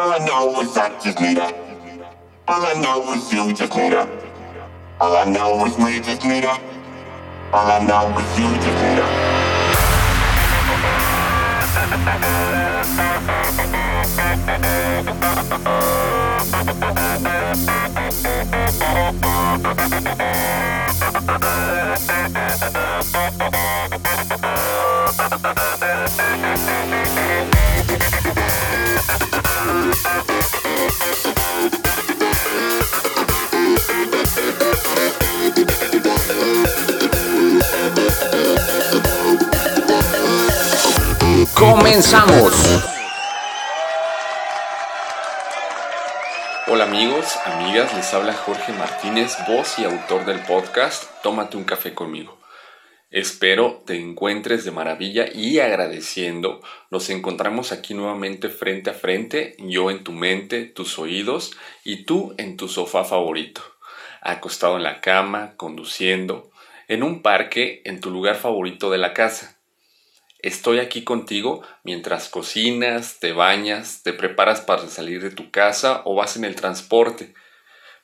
All 0.00 0.12
I 0.14 0.18
know 0.24 0.60
is 0.62 0.74
I 0.78 0.98
just 0.98 1.20
need 1.20 1.36
her. 1.36 1.52
All 2.48 2.64
I 2.64 2.72
know 2.80 3.12
is 3.12 3.30
you 3.30 3.52
just 3.52 3.76
need 3.76 3.92
her. 3.92 4.08
All 4.98 5.14
I 5.14 5.26
know 5.26 5.66
is 5.66 5.76
we 5.76 6.00
just 6.00 6.24
need. 6.24 6.46
All 6.46 7.70
I 7.70 7.84
know 7.84 8.18
is 8.18 8.38
you 8.38 8.48
just 8.64 8.82
need. 26.42 26.46
Comenzamos. 41.54 42.52
Hola 46.68 46.84
amigos, 46.84 47.36
amigas, 47.44 47.92
les 47.94 48.14
habla 48.14 48.32
Jorge 48.32 48.72
Martínez, 48.72 49.36
voz 49.46 49.78
y 49.78 49.84
autor 49.84 50.24
del 50.24 50.40
podcast 50.40 51.04
Tómate 51.22 51.56
un 51.56 51.64
café 51.64 51.94
conmigo. 51.94 52.39
Espero 53.10 53.82
te 53.84 53.96
encuentres 53.96 54.64
de 54.64 54.70
maravilla 54.70 55.28
y 55.34 55.58
agradeciendo, 55.58 56.60
nos 56.92 57.10
encontramos 57.10 57.72
aquí 57.72 57.92
nuevamente 57.92 58.48
frente 58.50 58.90
a 58.90 58.94
frente, 58.94 59.56
yo 59.58 59.90
en 59.90 60.04
tu 60.04 60.12
mente, 60.12 60.64
tus 60.64 60.96
oídos 60.96 61.50
y 61.82 62.04
tú 62.04 62.34
en 62.38 62.56
tu 62.56 62.68
sofá 62.68 63.02
favorito, 63.02 63.62
acostado 64.20 64.76
en 64.76 64.84
la 64.84 65.00
cama, 65.00 65.54
conduciendo, 65.56 66.52
en 66.86 67.02
un 67.02 67.20
parque, 67.20 67.82
en 67.84 68.00
tu 68.00 68.12
lugar 68.12 68.36
favorito 68.36 68.92
de 68.92 68.98
la 68.98 69.12
casa. 69.12 69.58
Estoy 70.38 70.78
aquí 70.78 71.02
contigo 71.02 71.62
mientras 71.82 72.28
cocinas, 72.28 73.18
te 73.18 73.32
bañas, 73.32 74.04
te 74.04 74.12
preparas 74.12 74.60
para 74.60 74.86
salir 74.86 75.20
de 75.20 75.30
tu 75.30 75.50
casa 75.50 76.02
o 76.04 76.14
vas 76.14 76.36
en 76.36 76.44
el 76.44 76.54
transporte. 76.54 77.34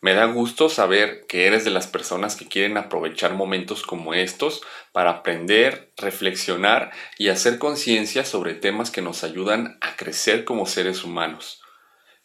Me 0.00 0.14
da 0.14 0.26
gusto 0.26 0.68
saber 0.68 1.26
que 1.26 1.46
eres 1.46 1.64
de 1.64 1.70
las 1.70 1.86
personas 1.86 2.36
que 2.36 2.46
quieren 2.46 2.76
aprovechar 2.76 3.34
momentos 3.34 3.82
como 3.82 4.14
estos 4.14 4.62
para 4.92 5.10
aprender, 5.10 5.92
reflexionar 5.96 6.92
y 7.18 7.28
hacer 7.28 7.58
conciencia 7.58 8.24
sobre 8.24 8.54
temas 8.54 8.90
que 8.90 9.02
nos 9.02 9.24
ayudan 9.24 9.78
a 9.80 9.96
crecer 9.96 10.44
como 10.44 10.66
seres 10.66 11.02
humanos, 11.02 11.62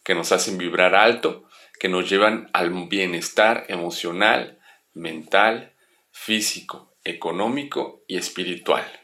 que 0.04 0.16
nos 0.16 0.32
hacen 0.32 0.58
vibrar 0.58 0.96
alto, 0.96 1.46
que 1.80 1.90
nos 1.90 2.10
llevan 2.10 2.50
al 2.54 2.72
bienestar 2.88 3.66
emocional, 3.70 4.60
mental, 4.94 5.74
físico, 6.12 6.96
económico 7.04 8.04
y 8.08 8.18
espiritual. 8.18 9.01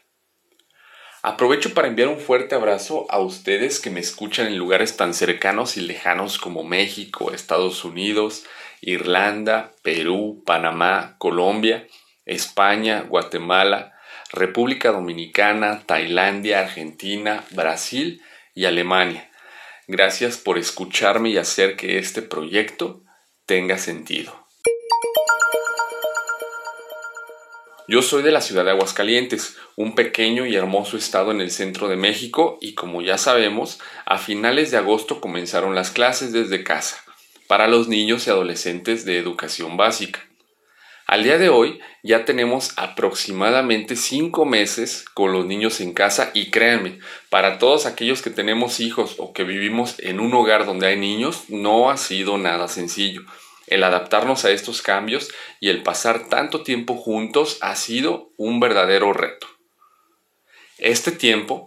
Aprovecho 1.22 1.74
para 1.74 1.88
enviar 1.88 2.08
un 2.08 2.20
fuerte 2.20 2.54
abrazo 2.54 3.06
a 3.10 3.18
ustedes 3.18 3.80
que 3.80 3.90
me 3.90 3.98
escuchan 3.98 4.46
en 4.46 4.56
lugares 4.56 4.96
tan 4.96 5.14
cercanos 5.14 5.76
y 5.76 5.80
lejanos 5.80 6.38
como 6.38 6.62
México, 6.62 7.32
Estados 7.32 7.84
Unidos, 7.84 8.44
Irlanda, 8.80 9.72
Perú, 9.82 10.44
Panamá, 10.46 11.16
Colombia, 11.18 11.88
España, 12.24 13.02
Guatemala, 13.02 13.94
República 14.30 14.92
Dominicana, 14.92 15.82
Tailandia, 15.86 16.60
Argentina, 16.60 17.42
Brasil 17.50 18.22
y 18.54 18.66
Alemania. 18.66 19.28
Gracias 19.88 20.36
por 20.36 20.56
escucharme 20.56 21.30
y 21.30 21.38
hacer 21.38 21.76
que 21.76 21.98
este 21.98 22.22
proyecto 22.22 23.02
tenga 23.44 23.78
sentido. 23.78 24.47
Yo 27.90 28.02
soy 28.02 28.22
de 28.22 28.32
la 28.32 28.42
ciudad 28.42 28.66
de 28.66 28.72
Aguascalientes, 28.72 29.56
un 29.74 29.94
pequeño 29.94 30.44
y 30.44 30.54
hermoso 30.54 30.98
estado 30.98 31.30
en 31.30 31.40
el 31.40 31.50
centro 31.50 31.88
de 31.88 31.96
México 31.96 32.58
y 32.60 32.74
como 32.74 33.00
ya 33.00 33.16
sabemos, 33.16 33.80
a 34.04 34.18
finales 34.18 34.70
de 34.70 34.76
agosto 34.76 35.22
comenzaron 35.22 35.74
las 35.74 35.90
clases 35.90 36.30
desde 36.34 36.62
casa 36.62 37.02
para 37.46 37.66
los 37.66 37.88
niños 37.88 38.26
y 38.26 38.30
adolescentes 38.30 39.06
de 39.06 39.16
educación 39.16 39.78
básica. 39.78 40.20
Al 41.06 41.22
día 41.22 41.38
de 41.38 41.48
hoy 41.48 41.80
ya 42.02 42.26
tenemos 42.26 42.74
aproximadamente 42.76 43.96
cinco 43.96 44.44
meses 44.44 45.06
con 45.14 45.32
los 45.32 45.46
niños 45.46 45.80
en 45.80 45.94
casa 45.94 46.30
y 46.34 46.50
créanme, 46.50 46.98
para 47.30 47.56
todos 47.56 47.86
aquellos 47.86 48.20
que 48.20 48.28
tenemos 48.28 48.80
hijos 48.80 49.14
o 49.16 49.32
que 49.32 49.44
vivimos 49.44 49.94
en 50.00 50.20
un 50.20 50.34
hogar 50.34 50.66
donde 50.66 50.88
hay 50.88 50.98
niños, 50.98 51.44
no 51.48 51.88
ha 51.88 51.96
sido 51.96 52.36
nada 52.36 52.68
sencillo. 52.68 53.22
El 53.70 53.84
adaptarnos 53.84 54.44
a 54.44 54.50
estos 54.50 54.82
cambios 54.82 55.30
y 55.60 55.68
el 55.68 55.82
pasar 55.82 56.28
tanto 56.28 56.62
tiempo 56.62 56.96
juntos 56.96 57.58
ha 57.60 57.76
sido 57.76 58.32
un 58.36 58.60
verdadero 58.60 59.12
reto. 59.12 59.46
Este 60.78 61.12
tiempo 61.12 61.66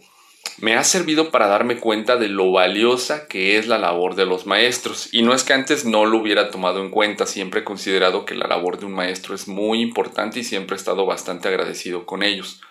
me 0.58 0.76
ha 0.76 0.84
servido 0.84 1.32
para 1.32 1.48
darme 1.48 1.78
cuenta 1.78 2.18
de 2.18 2.28
lo 2.28 2.52
valiosa 2.52 3.28
que 3.28 3.58
es 3.58 3.68
la 3.68 3.78
labor 3.78 4.16
de 4.16 4.26
los 4.26 4.46
maestros. 4.46 5.10
Y 5.12 5.24
no 5.24 5.34
es 5.34 5.44
que 5.44 5.54
antes 5.54 5.86
no 5.86 6.06
lo 6.06 6.18
hubiera 6.18 6.52
tomado 6.52 6.82
en 6.82 6.92
cuenta, 6.92 7.26
siempre 7.26 7.62
he 7.62 7.64
considerado 7.64 8.26
que 8.26 8.36
la 8.36 8.48
labor 8.48 8.80
de 8.80 8.86
un 8.86 8.94
maestro 8.94 9.34
es 9.34 9.48
muy 9.48 9.82
importante 9.82 10.40
y 10.40 10.44
siempre 10.44 10.76
he 10.76 10.80
estado 10.80 11.06
bastante 11.06 11.48
agradecido 11.48 12.06
con 12.06 12.22
ellos. 12.24 12.62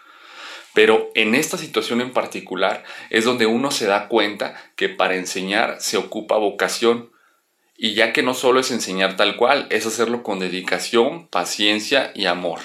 Pero 0.73 1.11
en 1.15 1.35
esta 1.35 1.59
situación 1.59 2.01
en 2.01 2.13
particular 2.13 2.85
es 3.11 3.25
donde 3.25 3.47
uno 3.47 3.71
se 3.71 3.87
da 3.87 4.07
cuenta 4.09 4.55
que 4.77 4.89
para 4.89 5.17
enseñar 5.17 5.81
se 5.81 5.97
ocupa 5.97 6.37
vocación, 6.37 7.11
y 7.83 7.95
ya 7.95 8.13
que 8.13 8.23
no 8.23 8.35
solo 8.35 8.61
es 8.61 8.71
enseñar 8.71 9.17
tal 9.17 9.37
cual, 9.37 9.67
es 9.71 9.87
hacerlo 9.87 10.23
con 10.23 10.39
dedicación, 10.39 11.29
paciencia 11.29 12.13
y 12.15 12.27
amor. 12.27 12.61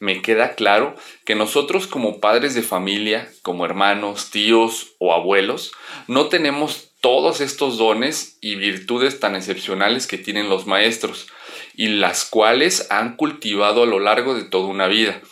Me 0.00 0.20
queda 0.20 0.54
claro 0.54 0.94
que 1.24 1.34
nosotros 1.34 1.86
como 1.86 2.20
padres 2.20 2.52
de 2.52 2.60
familia, 2.60 3.32
como 3.40 3.64
hermanos, 3.64 4.30
tíos 4.30 4.88
o 4.98 5.14
abuelos, 5.14 5.72
no 6.08 6.26
tenemos 6.26 6.90
todos 7.00 7.40
estos 7.40 7.78
dones 7.78 8.36
y 8.42 8.56
virtudes 8.56 9.18
tan 9.18 9.34
excepcionales 9.34 10.06
que 10.06 10.18
tienen 10.18 10.50
los 10.50 10.66
maestros 10.66 11.28
y 11.74 11.88
las 11.88 12.26
cuales 12.26 12.86
han 12.90 13.16
cultivado 13.16 13.84
a 13.84 13.86
lo 13.86 13.98
largo 13.98 14.34
de 14.34 14.44
toda 14.44 14.66
una 14.66 14.88
vida. 14.88 15.22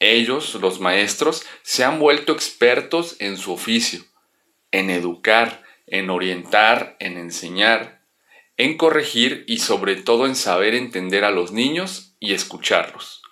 Ellos, 0.00 0.54
los 0.56 0.80
maestros, 0.80 1.46
se 1.62 1.82
han 1.82 1.98
vuelto 1.98 2.34
expertos 2.34 3.16
en 3.20 3.38
su 3.38 3.54
oficio, 3.54 4.04
en 4.70 4.90
educar, 4.90 5.62
en 5.86 6.10
orientar, 6.10 6.94
en 7.00 7.16
enseñar, 7.16 7.97
en 8.58 8.76
corregir 8.76 9.44
y 9.46 9.58
sobre 9.58 9.96
todo 9.96 10.26
en 10.26 10.34
saber 10.34 10.74
entender 10.74 11.24
a 11.24 11.30
los 11.30 11.52
niños 11.52 12.14
y 12.20 12.34
escucharlos. 12.34 13.22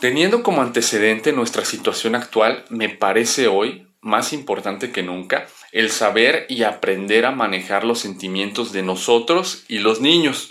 Teniendo 0.00 0.42
como 0.42 0.62
antecedente 0.62 1.32
nuestra 1.32 1.64
situación 1.64 2.14
actual, 2.14 2.64
me 2.70 2.88
parece 2.88 3.46
hoy 3.46 3.86
más 4.00 4.32
importante 4.32 4.90
que 4.90 5.02
nunca 5.02 5.46
el 5.72 5.90
saber 5.90 6.46
y 6.48 6.62
aprender 6.62 7.26
a 7.26 7.32
manejar 7.32 7.84
los 7.84 7.98
sentimientos 7.98 8.72
de 8.72 8.82
nosotros 8.82 9.64
y 9.68 9.80
los 9.80 10.00
niños, 10.00 10.50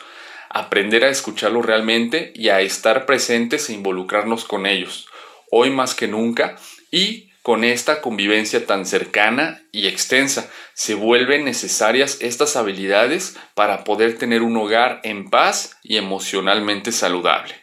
aprender 0.49 1.03
a 1.05 1.09
escucharlos 1.09 1.65
realmente 1.65 2.33
y 2.35 2.49
a 2.49 2.61
estar 2.61 3.05
presentes 3.05 3.69
e 3.69 3.73
involucrarnos 3.73 4.45
con 4.45 4.65
ellos, 4.65 5.07
hoy 5.49 5.71
más 5.71 5.95
que 5.95 6.07
nunca, 6.07 6.57
y 6.91 7.27
con 7.41 7.63
esta 7.63 8.01
convivencia 8.01 8.65
tan 8.65 8.85
cercana 8.85 9.63
y 9.71 9.87
extensa, 9.87 10.51
se 10.77 10.93
vuelven 10.93 11.43
necesarias 11.43 12.19
estas 12.21 12.55
habilidades 12.55 13.35
para 13.55 13.83
poder 13.83 14.19
tener 14.19 14.43
un 14.43 14.55
hogar 14.57 14.99
en 15.03 15.27
paz 15.27 15.75
y 15.81 15.97
emocionalmente 15.97 16.91
saludable. 16.91 17.55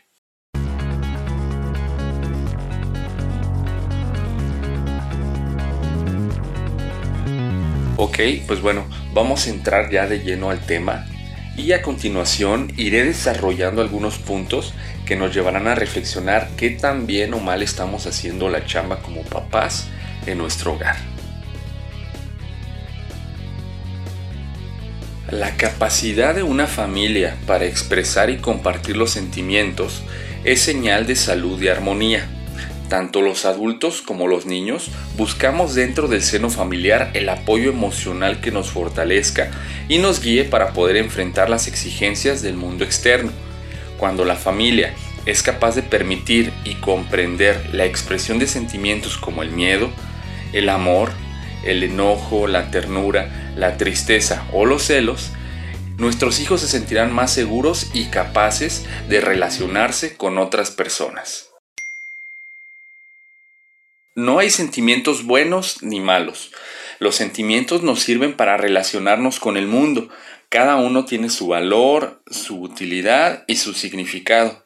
Ok, 7.97 8.19
pues 8.49 8.61
bueno, 8.61 8.85
vamos 9.13 9.47
a 9.47 9.51
entrar 9.51 9.93
ya 9.93 10.09
de 10.09 10.19
lleno 10.19 10.51
al 10.51 10.67
tema 10.67 11.07
y 11.57 11.71
a 11.71 11.83
continuación 11.83 12.73
iré 12.77 13.05
desarrollando 13.05 13.81
algunos 13.81 14.19
puntos 14.19 14.75
que 15.07 15.15
nos 15.15 15.33
llevarán 15.33 15.69
a 15.69 15.77
reflexionar 15.77 16.51
qué 16.57 16.71
tan 16.71 17.07
bien 17.07 17.33
o 17.35 17.39
mal 17.39 17.63
estamos 17.63 18.09
haciendo 18.09 18.49
la 18.49 18.67
chamba 18.67 19.01
como 19.03 19.23
papás 19.23 19.89
en 20.27 20.39
nuestro 20.39 20.73
hogar. 20.73 21.14
La 25.31 25.57
capacidad 25.57 26.35
de 26.35 26.43
una 26.43 26.67
familia 26.67 27.39
para 27.47 27.65
expresar 27.65 28.29
y 28.29 28.37
compartir 28.37 28.99
los 28.99 29.11
sentimientos 29.11 30.03
es 30.45 30.61
señal 30.61 31.07
de 31.07 31.17
salud 31.17 31.61
y 31.63 31.69
armonía. 31.69 32.29
Tanto 32.91 33.23
los 33.23 33.47
adultos 33.47 34.03
como 34.03 34.29
los 34.29 34.45
niños 34.45 34.91
buscamos 35.17 35.75
dentro 35.75 36.09
del 36.09 36.23
seno 36.23 36.51
familiar 36.51 37.11
el 37.15 37.31
apoyo 37.31 37.71
emocional 37.71 38.43
que 38.43 38.51
nos 38.51 38.69
fortalezca 38.69 39.51
y 39.89 39.97
nos 39.97 40.21
guíe 40.21 40.45
para 40.45 40.75
poder 40.75 40.99
enfrentar 40.99 41.49
las 41.49 41.69
exigencias 41.69 42.43
del 42.43 42.57
mundo 42.57 42.85
externo. 42.85 43.33
Cuando 43.97 44.27
la 44.27 44.37
familia 44.37 44.93
es 45.25 45.43
capaz 45.43 45.75
de 45.75 45.83
permitir 45.83 46.53
y 46.65 46.75
comprender 46.75 47.71
la 47.73 47.87
expresión 47.87 48.39
de 48.39 48.47
sentimientos 48.47 49.17
como 49.17 49.43
el 49.43 49.51
miedo, 49.51 49.89
el 50.53 50.69
amor, 50.69 51.13
el 51.65 51.83
enojo, 51.83 52.47
la 52.47 52.71
ternura, 52.71 53.44
la 53.57 53.77
tristeza 53.77 54.47
o 54.53 54.67
los 54.67 54.85
celos, 54.85 55.31
nuestros 55.99 56.41
hijos 56.41 56.61
se 56.61 56.69
sentirán 56.69 57.13
más 57.13 57.33
seguros 57.33 57.91
y 57.95 58.07
capaces 58.07 58.85
de 59.09 59.21
relacionarse 59.21 60.17
con 60.17 60.39
otras 60.39 60.71
personas. 60.71 61.51
No 64.17 64.39
hay 64.39 64.51
sentimientos 64.51 65.25
buenos 65.25 65.83
ni 65.83 66.01
malos. 66.01 66.53
Los 66.99 67.17
sentimientos 67.17 67.83
nos 67.83 68.01
sirven 68.01 68.37
para 68.37 68.57
relacionarnos 68.57 69.41
con 69.41 69.57
el 69.57 69.67
mundo. 69.67 70.09
Cada 70.49 70.77
uno 70.77 71.05
tiene 71.05 71.31
su 71.31 71.49
valor, 71.49 72.23
su 72.31 72.61
utilidad 72.61 73.45
y 73.49 73.57
su 73.57 73.75
significado. 73.75 74.65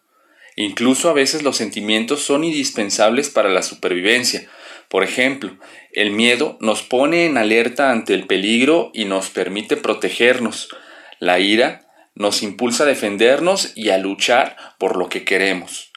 Incluso 0.57 1.09
a 1.09 1.15
veces 1.15 1.43
los 1.43 1.57
sentimientos 1.57 2.21
son 2.21 2.45
indispensables 2.45 3.31
para 3.31 3.49
la 3.49 3.63
supervivencia. 3.63 4.49
Por 4.89 5.05
ejemplo, 5.05 5.57
el 5.93 6.11
miedo 6.11 6.57
nos 6.61 6.83
pone 6.83 7.27
en 7.27 7.37
alerta 7.37 7.91
ante 7.91 8.15
el 8.15 8.27
peligro 8.27 8.91
y 8.95 9.05
nos 9.05 9.29
permite 9.29 9.77
protegernos. 9.77 10.69
La 11.19 11.39
ira 11.39 11.89
nos 12.15 12.43
impulsa 12.43 12.85
a 12.85 12.87
defendernos 12.87 13.73
y 13.77 13.91
a 13.91 13.99
luchar 13.99 14.57
por 14.79 14.97
lo 14.97 15.09
que 15.09 15.25
queremos. 15.25 15.93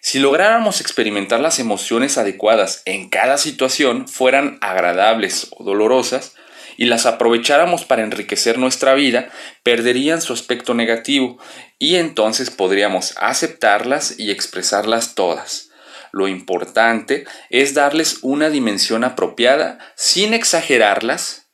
Si 0.00 0.18
lográramos 0.18 0.80
experimentar 0.80 1.40
las 1.40 1.60
emociones 1.60 2.18
adecuadas 2.18 2.82
en 2.86 3.08
cada 3.08 3.38
situación, 3.38 4.08
fueran 4.08 4.58
agradables 4.60 5.48
o 5.52 5.62
dolorosas, 5.62 6.34
y 6.76 6.86
las 6.86 7.06
aprovecháramos 7.06 7.84
para 7.84 8.02
enriquecer 8.02 8.58
nuestra 8.58 8.94
vida, 8.94 9.28
perderían 9.62 10.20
su 10.20 10.32
aspecto 10.32 10.74
negativo 10.74 11.38
y 11.78 11.96
entonces 11.96 12.50
podríamos 12.50 13.14
aceptarlas 13.18 14.18
y 14.18 14.30
expresarlas 14.30 15.14
todas. 15.14 15.71
Lo 16.12 16.28
importante 16.28 17.24
es 17.48 17.72
darles 17.72 18.18
una 18.20 18.50
dimensión 18.50 19.02
apropiada 19.02 19.78
sin 19.96 20.34
exagerarlas 20.34 21.50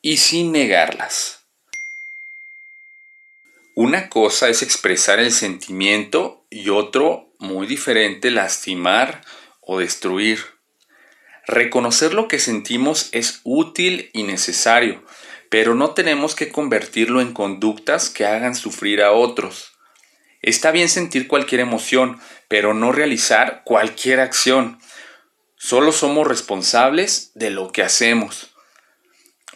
y 0.00 0.18
sin 0.18 0.52
negarlas. 0.52 1.40
Una 3.74 4.08
cosa 4.08 4.48
es 4.48 4.62
expresar 4.62 5.18
el 5.18 5.32
sentimiento 5.32 6.46
y 6.50 6.68
otro, 6.68 7.34
muy 7.38 7.66
diferente, 7.66 8.30
lastimar 8.30 9.22
o 9.60 9.80
destruir. 9.80 10.40
Reconocer 11.46 12.14
lo 12.14 12.28
que 12.28 12.38
sentimos 12.38 13.08
es 13.12 13.40
útil 13.42 14.10
y 14.12 14.22
necesario, 14.22 15.04
pero 15.50 15.74
no 15.74 15.92
tenemos 15.94 16.36
que 16.36 16.50
convertirlo 16.50 17.20
en 17.20 17.32
conductas 17.32 18.10
que 18.10 18.26
hagan 18.26 18.54
sufrir 18.54 19.02
a 19.02 19.12
otros. 19.12 19.71
Está 20.42 20.72
bien 20.72 20.88
sentir 20.88 21.28
cualquier 21.28 21.60
emoción, 21.60 22.20
pero 22.48 22.74
no 22.74 22.90
realizar 22.90 23.62
cualquier 23.64 24.20
acción. 24.20 24.80
Solo 25.56 25.92
somos 25.92 26.26
responsables 26.26 27.30
de 27.34 27.50
lo 27.50 27.70
que 27.70 27.82
hacemos. 27.82 28.52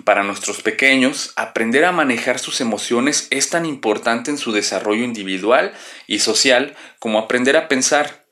Para 0.04 0.22
nuestros 0.22 0.62
pequeños, 0.62 1.32
aprender 1.36 1.84
a 1.84 1.90
manejar 1.90 2.38
sus 2.38 2.60
emociones 2.60 3.26
es 3.30 3.50
tan 3.50 3.66
importante 3.66 4.30
en 4.30 4.38
su 4.38 4.52
desarrollo 4.52 5.02
individual 5.02 5.72
y 6.06 6.20
social 6.20 6.76
como 7.00 7.18
aprender 7.18 7.56
a 7.56 7.66
pensar. 7.66 8.24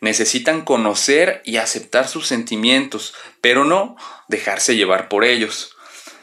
Necesitan 0.00 0.62
conocer 0.62 1.42
y 1.44 1.58
aceptar 1.58 2.08
sus 2.08 2.26
sentimientos, 2.26 3.14
pero 3.40 3.64
no 3.64 3.96
dejarse 4.28 4.76
llevar 4.76 5.08
por 5.08 5.24
ellos. 5.24 5.76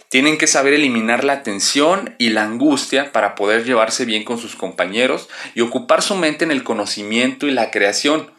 Tienen 0.09 0.39
que 0.39 0.47
saber 0.47 0.73
eliminar 0.73 1.23
la 1.23 1.44
tensión 1.44 2.15
y 2.17 2.29
la 2.29 2.44
angustia 2.44 3.11
para 3.11 3.35
poder 3.35 3.63
llevarse 3.63 4.06
bien 4.06 4.23
con 4.23 4.39
sus 4.39 4.56
compañeros 4.56 5.29
y 5.53 5.61
ocupar 5.61 6.01
su 6.01 6.15
mente 6.15 6.45
en 6.45 6.51
el 6.51 6.63
conocimiento 6.63 7.45
y 7.45 7.51
la 7.51 7.69
creación. 7.69 8.31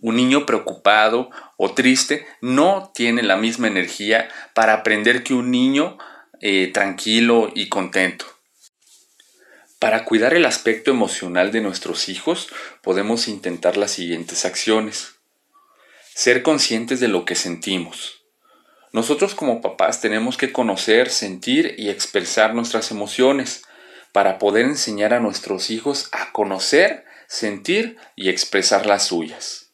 Un 0.00 0.14
niño 0.14 0.46
preocupado 0.46 1.30
o 1.56 1.72
triste 1.74 2.24
no 2.40 2.92
tiene 2.94 3.24
la 3.24 3.36
misma 3.36 3.66
energía 3.66 4.28
para 4.54 4.74
aprender 4.74 5.24
que 5.24 5.34
un 5.34 5.50
niño 5.50 5.98
eh, 6.40 6.70
tranquilo 6.72 7.50
y 7.52 7.68
contento. 7.68 8.26
Para 9.80 10.04
cuidar 10.04 10.34
el 10.34 10.46
aspecto 10.46 10.92
emocional 10.92 11.50
de 11.50 11.62
nuestros 11.62 12.08
hijos 12.08 12.48
podemos 12.82 13.26
intentar 13.26 13.76
las 13.76 13.90
siguientes 13.90 14.44
acciones. 14.44 15.16
Ser 16.14 16.42
conscientes 16.42 17.00
de 17.00 17.08
lo 17.08 17.24
que 17.24 17.34
sentimos. 17.34 18.25
Nosotros 18.96 19.34
como 19.34 19.60
papás 19.60 20.00
tenemos 20.00 20.38
que 20.38 20.52
conocer, 20.52 21.10
sentir 21.10 21.74
y 21.76 21.90
expresar 21.90 22.54
nuestras 22.54 22.90
emociones 22.90 23.62
para 24.12 24.38
poder 24.38 24.64
enseñar 24.64 25.12
a 25.12 25.20
nuestros 25.20 25.68
hijos 25.68 26.08
a 26.12 26.32
conocer, 26.32 27.04
sentir 27.28 27.98
y 28.16 28.30
expresar 28.30 28.86
las 28.86 29.02
suyas. 29.02 29.72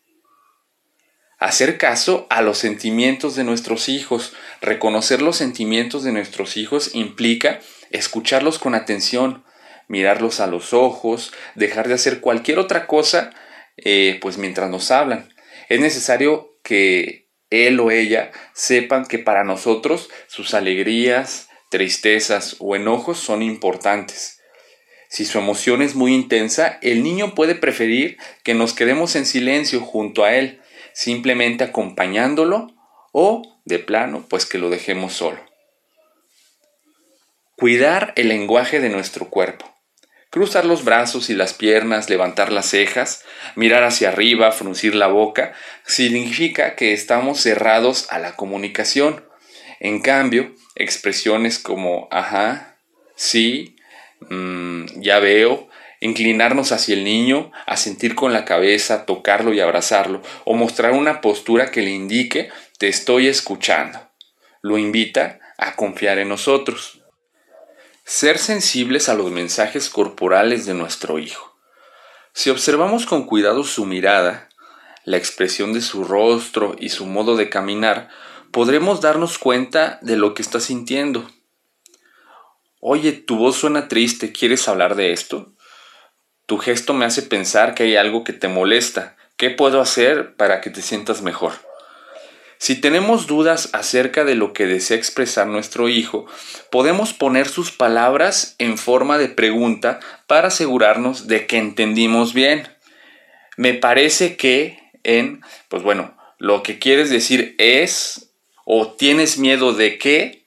Hacer 1.38 1.78
caso 1.78 2.26
a 2.30 2.42
los 2.42 2.58
sentimientos 2.58 3.36
de 3.36 3.44
nuestros 3.44 3.88
hijos. 3.88 4.32
Reconocer 4.60 5.22
los 5.22 5.36
sentimientos 5.36 6.02
de 6.02 6.10
nuestros 6.10 6.56
hijos 6.56 6.92
implica 6.92 7.60
escucharlos 7.90 8.58
con 8.58 8.74
atención, 8.74 9.44
mirarlos 9.86 10.40
a 10.40 10.48
los 10.48 10.72
ojos, 10.72 11.32
dejar 11.54 11.86
de 11.86 11.94
hacer 11.94 12.20
cualquier 12.20 12.58
otra 12.58 12.88
cosa, 12.88 13.32
eh, 13.76 14.18
pues 14.20 14.36
mientras 14.36 14.68
nos 14.68 14.90
hablan. 14.90 15.32
Es 15.68 15.78
necesario 15.78 16.58
que 16.64 17.21
él 17.52 17.78
o 17.80 17.90
ella 17.90 18.32
sepan 18.54 19.06
que 19.06 19.18
para 19.18 19.44
nosotros 19.44 20.10
sus 20.26 20.54
alegrías, 20.54 21.48
tristezas 21.68 22.56
o 22.58 22.74
enojos 22.76 23.18
son 23.18 23.42
importantes. 23.42 24.40
Si 25.08 25.26
su 25.26 25.38
emoción 25.38 25.82
es 25.82 25.94
muy 25.94 26.14
intensa, 26.14 26.78
el 26.80 27.02
niño 27.02 27.34
puede 27.34 27.54
preferir 27.54 28.16
que 28.42 28.54
nos 28.54 28.72
quedemos 28.72 29.14
en 29.14 29.26
silencio 29.26 29.80
junto 29.80 30.24
a 30.24 30.34
él 30.34 30.62
simplemente 30.94 31.64
acompañándolo 31.64 32.74
o, 33.12 33.60
de 33.64 33.78
plano, 33.78 34.24
pues 34.28 34.46
que 34.46 34.58
lo 34.58 34.70
dejemos 34.70 35.12
solo. 35.12 35.38
Cuidar 37.56 38.12
el 38.16 38.28
lenguaje 38.28 38.80
de 38.80 38.88
nuestro 38.88 39.28
cuerpo. 39.28 39.66
Cruzar 40.32 40.64
los 40.64 40.82
brazos 40.82 41.28
y 41.28 41.34
las 41.34 41.52
piernas, 41.52 42.08
levantar 42.08 42.52
las 42.52 42.64
cejas, 42.64 43.22
mirar 43.54 43.84
hacia 43.84 44.08
arriba, 44.08 44.50
fruncir 44.50 44.94
la 44.94 45.08
boca, 45.08 45.52
significa 45.84 46.74
que 46.74 46.94
estamos 46.94 47.38
cerrados 47.38 48.06
a 48.10 48.18
la 48.18 48.34
comunicación. 48.34 49.22
En 49.78 50.00
cambio, 50.00 50.54
expresiones 50.74 51.58
como 51.58 52.08
ajá, 52.10 52.78
sí, 53.14 53.76
mm, 54.30 55.02
ya 55.02 55.18
veo, 55.18 55.68
inclinarnos 56.00 56.72
hacia 56.72 56.94
el 56.94 57.04
niño, 57.04 57.52
a 57.66 57.76
sentir 57.76 58.14
con 58.14 58.32
la 58.32 58.46
cabeza, 58.46 59.04
tocarlo 59.04 59.52
y 59.52 59.60
abrazarlo, 59.60 60.22
o 60.46 60.54
mostrar 60.54 60.92
una 60.92 61.20
postura 61.20 61.70
que 61.70 61.82
le 61.82 61.90
indique 61.90 62.48
te 62.78 62.88
estoy 62.88 63.28
escuchando. 63.28 64.00
Lo 64.62 64.78
invita 64.78 65.40
a 65.58 65.76
confiar 65.76 66.18
en 66.18 66.30
nosotros. 66.30 67.01
Ser 68.04 68.38
sensibles 68.38 69.08
a 69.08 69.14
los 69.14 69.30
mensajes 69.30 69.88
corporales 69.88 70.66
de 70.66 70.74
nuestro 70.74 71.18
hijo. 71.18 71.56
Si 72.32 72.50
observamos 72.50 73.06
con 73.06 73.24
cuidado 73.24 73.62
su 73.62 73.84
mirada, 73.86 74.48
la 75.04 75.16
expresión 75.16 75.72
de 75.72 75.80
su 75.80 76.04
rostro 76.04 76.74
y 76.78 76.88
su 76.88 77.06
modo 77.06 77.36
de 77.36 77.48
caminar, 77.48 78.08
podremos 78.50 79.00
darnos 79.00 79.38
cuenta 79.38 79.98
de 80.02 80.16
lo 80.16 80.34
que 80.34 80.42
está 80.42 80.58
sintiendo. 80.58 81.30
Oye, 82.80 83.12
tu 83.12 83.36
voz 83.36 83.56
suena 83.56 83.86
triste, 83.86 84.32
¿quieres 84.32 84.66
hablar 84.66 84.96
de 84.96 85.12
esto? 85.12 85.52
Tu 86.46 86.58
gesto 86.58 86.94
me 86.94 87.04
hace 87.04 87.22
pensar 87.22 87.74
que 87.74 87.84
hay 87.84 87.96
algo 87.96 88.24
que 88.24 88.32
te 88.32 88.48
molesta. 88.48 89.16
¿Qué 89.36 89.50
puedo 89.50 89.80
hacer 89.80 90.34
para 90.34 90.60
que 90.60 90.70
te 90.70 90.82
sientas 90.82 91.22
mejor? 91.22 91.52
Si 92.62 92.76
tenemos 92.76 93.26
dudas 93.26 93.70
acerca 93.72 94.24
de 94.24 94.36
lo 94.36 94.52
que 94.52 94.66
desea 94.66 94.96
expresar 94.96 95.48
nuestro 95.48 95.88
hijo, 95.88 96.26
podemos 96.70 97.12
poner 97.12 97.48
sus 97.48 97.72
palabras 97.72 98.54
en 98.58 98.78
forma 98.78 99.18
de 99.18 99.28
pregunta 99.28 99.98
para 100.28 100.46
asegurarnos 100.46 101.26
de 101.26 101.48
que 101.48 101.58
entendimos 101.58 102.34
bien. 102.34 102.68
Me 103.56 103.74
parece 103.74 104.36
que 104.36 104.78
en, 105.02 105.40
pues 105.68 105.82
bueno, 105.82 106.16
lo 106.38 106.62
que 106.62 106.78
quieres 106.78 107.10
decir 107.10 107.56
es 107.58 108.30
o 108.64 108.92
tienes 108.92 109.38
miedo 109.38 109.72
de 109.72 109.98
que 109.98 110.46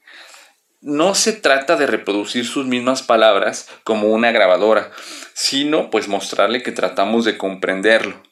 no 0.79 1.15
se 1.15 1.33
trata 1.33 1.75
de 1.75 1.85
reproducir 1.85 2.45
sus 2.45 2.65
mismas 2.65 3.03
palabras 3.03 3.67
como 3.83 4.07
una 4.07 4.31
grabadora, 4.31 4.89
sino 5.33 5.89
pues 5.89 6.07
mostrarle 6.07 6.63
que 6.63 6.71
tratamos 6.71 7.25
de 7.25 7.37
comprenderlo. 7.37 8.23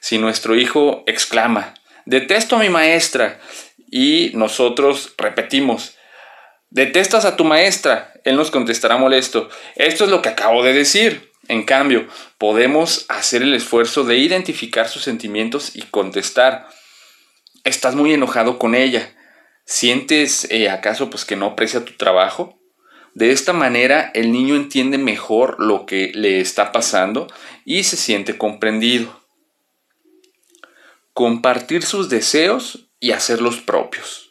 Si 0.00 0.18
nuestro 0.18 0.54
hijo 0.54 1.02
exclama, 1.06 1.72
detesto 2.06 2.56
a 2.56 2.60
mi 2.60 2.70
maestra, 2.70 3.38
y 3.90 4.30
nosotros 4.34 5.14
repetimos, 5.18 5.96
detestas 6.70 7.24
a 7.24 7.36
tu 7.36 7.44
maestra, 7.44 8.12
él 8.24 8.36
nos 8.36 8.50
contestará 8.50 8.96
molesto, 8.96 9.48
esto 9.76 10.04
es 10.04 10.10
lo 10.10 10.22
que 10.22 10.30
acabo 10.30 10.62
de 10.64 10.72
decir. 10.72 11.32
En 11.48 11.62
cambio, 11.62 12.08
podemos 12.38 13.06
hacer 13.08 13.42
el 13.42 13.54
esfuerzo 13.54 14.02
de 14.02 14.18
identificar 14.18 14.88
sus 14.88 15.02
sentimientos 15.02 15.76
y 15.76 15.82
contestar, 15.82 16.66
estás 17.62 17.94
muy 17.94 18.12
enojado 18.12 18.58
con 18.58 18.74
ella, 18.74 19.14
¿sientes 19.64 20.48
eh, 20.50 20.68
acaso 20.68 21.08
pues 21.08 21.24
que 21.24 21.36
no 21.36 21.46
aprecia 21.46 21.84
tu 21.84 21.92
trabajo? 21.92 22.58
De 23.14 23.30
esta 23.30 23.52
manera 23.52 24.10
el 24.12 24.32
niño 24.32 24.56
entiende 24.56 24.98
mejor 24.98 25.56
lo 25.58 25.86
que 25.86 26.10
le 26.14 26.40
está 26.40 26.72
pasando 26.72 27.28
y 27.64 27.84
se 27.84 27.96
siente 27.96 28.36
comprendido. 28.36 29.25
Compartir 31.16 31.82
sus 31.82 32.10
deseos 32.10 32.90
y 33.00 33.12
hacerlos 33.12 33.56
propios. 33.62 34.28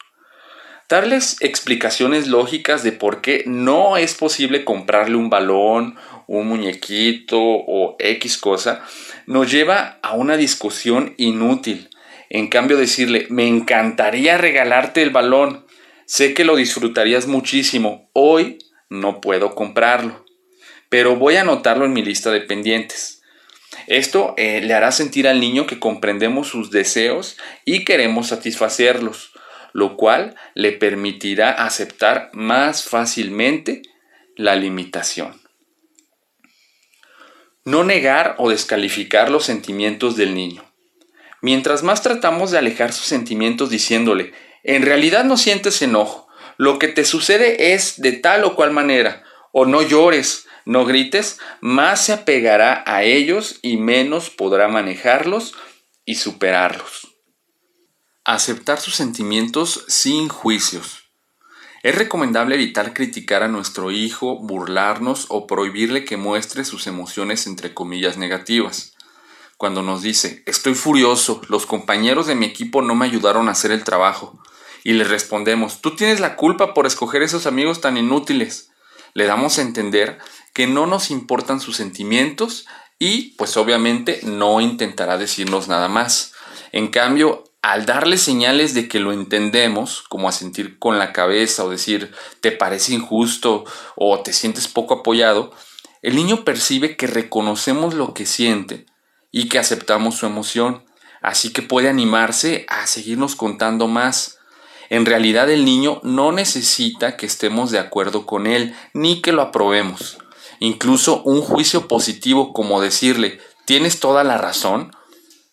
Darles 0.88 1.38
explicaciones 1.40 2.28
lógicas 2.28 2.84
de 2.84 2.92
por 2.92 3.22
qué 3.22 3.44
no 3.48 3.98
es 3.98 4.14
posible 4.14 4.64
comprarle 4.64 5.16
un 5.16 5.32
balón, 5.32 5.96
un 6.28 6.48
muñequito 6.48 7.40
o 7.42 7.96
X 7.98 8.38
cosa, 8.38 8.86
nos 9.26 9.52
lleva 9.52 9.98
a 10.04 10.14
una 10.14 10.38
discusión 10.38 11.16
inútil. 11.18 11.90
En 12.30 12.50
cambio, 12.50 12.78
decirle, 12.78 13.26
me 13.32 13.48
encantaría 13.48 14.38
regalarte 14.38 15.02
el 15.02 15.10
balón, 15.10 15.66
sé 16.06 16.36
que 16.36 16.46
lo 16.46 16.56
disfrutarías 16.56 17.26
muchísimo, 17.26 18.12
hoy 18.14 18.60
no 18.90 19.22
puedo 19.22 19.56
comprarlo, 19.56 20.24
pero 20.90 21.16
voy 21.16 21.38
a 21.38 21.42
anotarlo 21.42 21.86
en 21.86 21.94
mi 21.94 22.04
lista 22.04 22.30
de 22.30 22.42
pendientes. 22.42 23.15
Esto 23.88 24.34
eh, 24.38 24.62
le 24.62 24.74
hará 24.74 24.92
sentir 24.92 25.28
al 25.28 25.40
niño 25.40 25.68
que 25.68 25.80
comprendemos 25.80 26.48
sus 26.48 26.72
deseos 26.72 27.38
y 27.66 27.86
queremos 27.86 28.28
satisfacerlos 28.28 29.32
lo 29.76 29.98
cual 29.98 30.38
le 30.54 30.72
permitirá 30.72 31.52
aceptar 31.52 32.30
más 32.32 32.86
fácilmente 32.86 33.82
la 34.38 34.56
limitación. 34.56 35.42
No 37.66 37.84
negar 37.84 38.36
o 38.38 38.50
descalificar 38.50 39.30
los 39.30 39.44
sentimientos 39.44 40.16
del 40.16 40.34
niño. 40.34 40.64
Mientras 41.42 41.84
más 41.84 42.02
tratamos 42.02 42.52
de 42.52 42.58
alejar 42.58 42.94
sus 42.94 43.08
sentimientos 43.08 43.70
diciéndole, 43.70 44.32
en 44.64 44.82
realidad 44.82 45.26
no 45.26 45.36
sientes 45.36 45.82
enojo, 45.82 46.30
lo 46.56 46.80
que 46.80 46.88
te 46.88 47.04
sucede 47.04 47.74
es 47.74 48.00
de 48.00 48.14
tal 48.14 48.46
o 48.46 48.56
cual 48.56 48.72
manera, 48.72 49.24
o 49.52 49.66
no 49.66 49.82
llores, 49.82 50.45
no 50.66 50.84
grites, 50.86 51.40
más 51.62 52.06
se 52.06 52.14
apegará 52.14 52.84
a 52.88 53.04
ellos 53.04 53.60
y 53.62 53.78
menos 53.78 54.30
podrá 54.30 54.68
manejarlos 54.68 55.54
y 56.06 56.16
superarlos. 56.16 57.16
Aceptar 58.24 58.80
sus 58.80 58.96
sentimientos 58.96 59.86
sin 59.88 60.28
juicios. 60.28 61.04
Es 61.84 61.94
recomendable 61.94 62.56
evitar 62.56 62.96
criticar 62.96 63.44
a 63.44 63.48
nuestro 63.48 63.92
hijo, 63.92 64.40
burlarnos 64.40 65.28
o 65.30 65.46
prohibirle 65.46 66.04
que 66.04 66.18
muestre 66.18 66.66
sus 66.66 66.88
emociones 66.88 67.46
entre 67.46 67.76
comillas 67.76 68.18
negativas. 68.18 68.96
Cuando 69.58 69.84
nos 69.84 70.02
dice, 70.02 70.42
estoy 70.48 70.74
furioso, 70.74 71.42
los 71.48 71.68
compañeros 71.68 72.26
de 72.26 72.34
mi 72.34 72.48
equipo 72.48 72.82
no 72.82 72.96
me 72.96 73.06
ayudaron 73.06 73.48
a 73.48 73.52
hacer 73.52 73.72
el 73.72 73.84
trabajo. 73.84 74.42
Y 74.84 74.94
le 74.94 75.04
respondemos, 75.04 75.82
tú 75.82 75.96
tienes 75.96 76.20
la 76.20 76.36
culpa 76.36 76.74
por 76.74 76.88
escoger 76.88 77.22
esos 77.22 77.46
amigos 77.46 77.82
tan 77.82 77.98
inútiles. 77.98 78.72
Le 79.14 79.26
damos 79.26 79.60
a 79.60 79.62
entender 79.62 80.18
que 80.56 80.68
no 80.68 80.86
nos 80.88 81.12
importan 81.12 81.60
sus 81.60 81.76
sentimientos 81.76 82.66
y 82.98 83.34
pues 83.34 83.58
obviamente 83.58 84.22
no 84.24 84.62
intentará 84.62 85.18
decirnos 85.18 85.68
nada 85.68 85.90
más. 85.90 86.32
En 86.72 86.88
cambio, 86.88 87.44
al 87.62 87.86
darle 87.86 88.18
señales 88.18 88.74
de 88.74 88.88
que 88.88 89.02
lo 89.02 89.12
entendemos, 89.12 90.02
como 90.04 90.30
a 90.30 90.32
sentir 90.32 90.80
con 90.80 90.98
la 90.98 91.12
cabeza 91.12 91.66
o 91.66 91.70
decir 91.70 92.14
te 92.40 92.54
parece 92.54 92.94
injusto 92.94 93.66
o 93.98 94.22
te 94.22 94.32
sientes 94.32 94.70
poco 94.70 94.94
apoyado, 94.94 95.52
el 96.02 96.16
niño 96.16 96.46
percibe 96.46 96.96
que 96.96 97.08
reconocemos 97.08 97.94
lo 97.94 98.14
que 98.14 98.26
siente 98.26 98.86
y 99.34 99.50
que 99.50 99.60
aceptamos 99.60 100.16
su 100.16 100.26
emoción, 100.26 100.86
así 101.22 101.52
que 101.52 101.64
puede 101.64 101.90
animarse 101.90 102.66
a 102.70 102.88
seguirnos 102.88 103.36
contando 103.36 103.90
más. 103.90 104.38
En 104.90 105.06
realidad 105.06 105.50
el 105.50 105.66
niño 105.66 106.00
no 106.04 106.32
necesita 106.32 107.18
que 107.18 107.26
estemos 107.26 107.72
de 107.72 107.80
acuerdo 107.80 108.26
con 108.26 108.48
él 108.48 108.74
ni 108.94 109.22
que 109.22 109.34
lo 109.34 109.42
aprobemos. 109.42 110.18
Incluso 110.60 111.22
un 111.24 111.42
juicio 111.42 111.88
positivo 111.88 112.54
como 112.54 112.82
decirle 112.82 113.40
tienes 113.66 114.00
toda 114.00 114.24
la 114.24 114.38
razón 114.38 114.92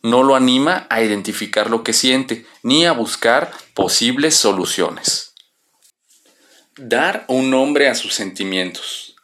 no 0.02 0.24
lo 0.24 0.34
anima 0.34 0.86
a 0.90 1.02
identificar 1.02 1.70
lo 1.70 1.84
que 1.84 1.92
siente 1.92 2.44
ni 2.62 2.84
a 2.84 2.92
buscar 2.92 3.52
posibles 3.74 4.34
soluciones. 4.34 5.34
Dar 6.76 7.24
un 7.28 7.50
nombre 7.50 7.88
a 7.88 7.94
sus 7.94 8.14
sentimientos. 8.14 9.14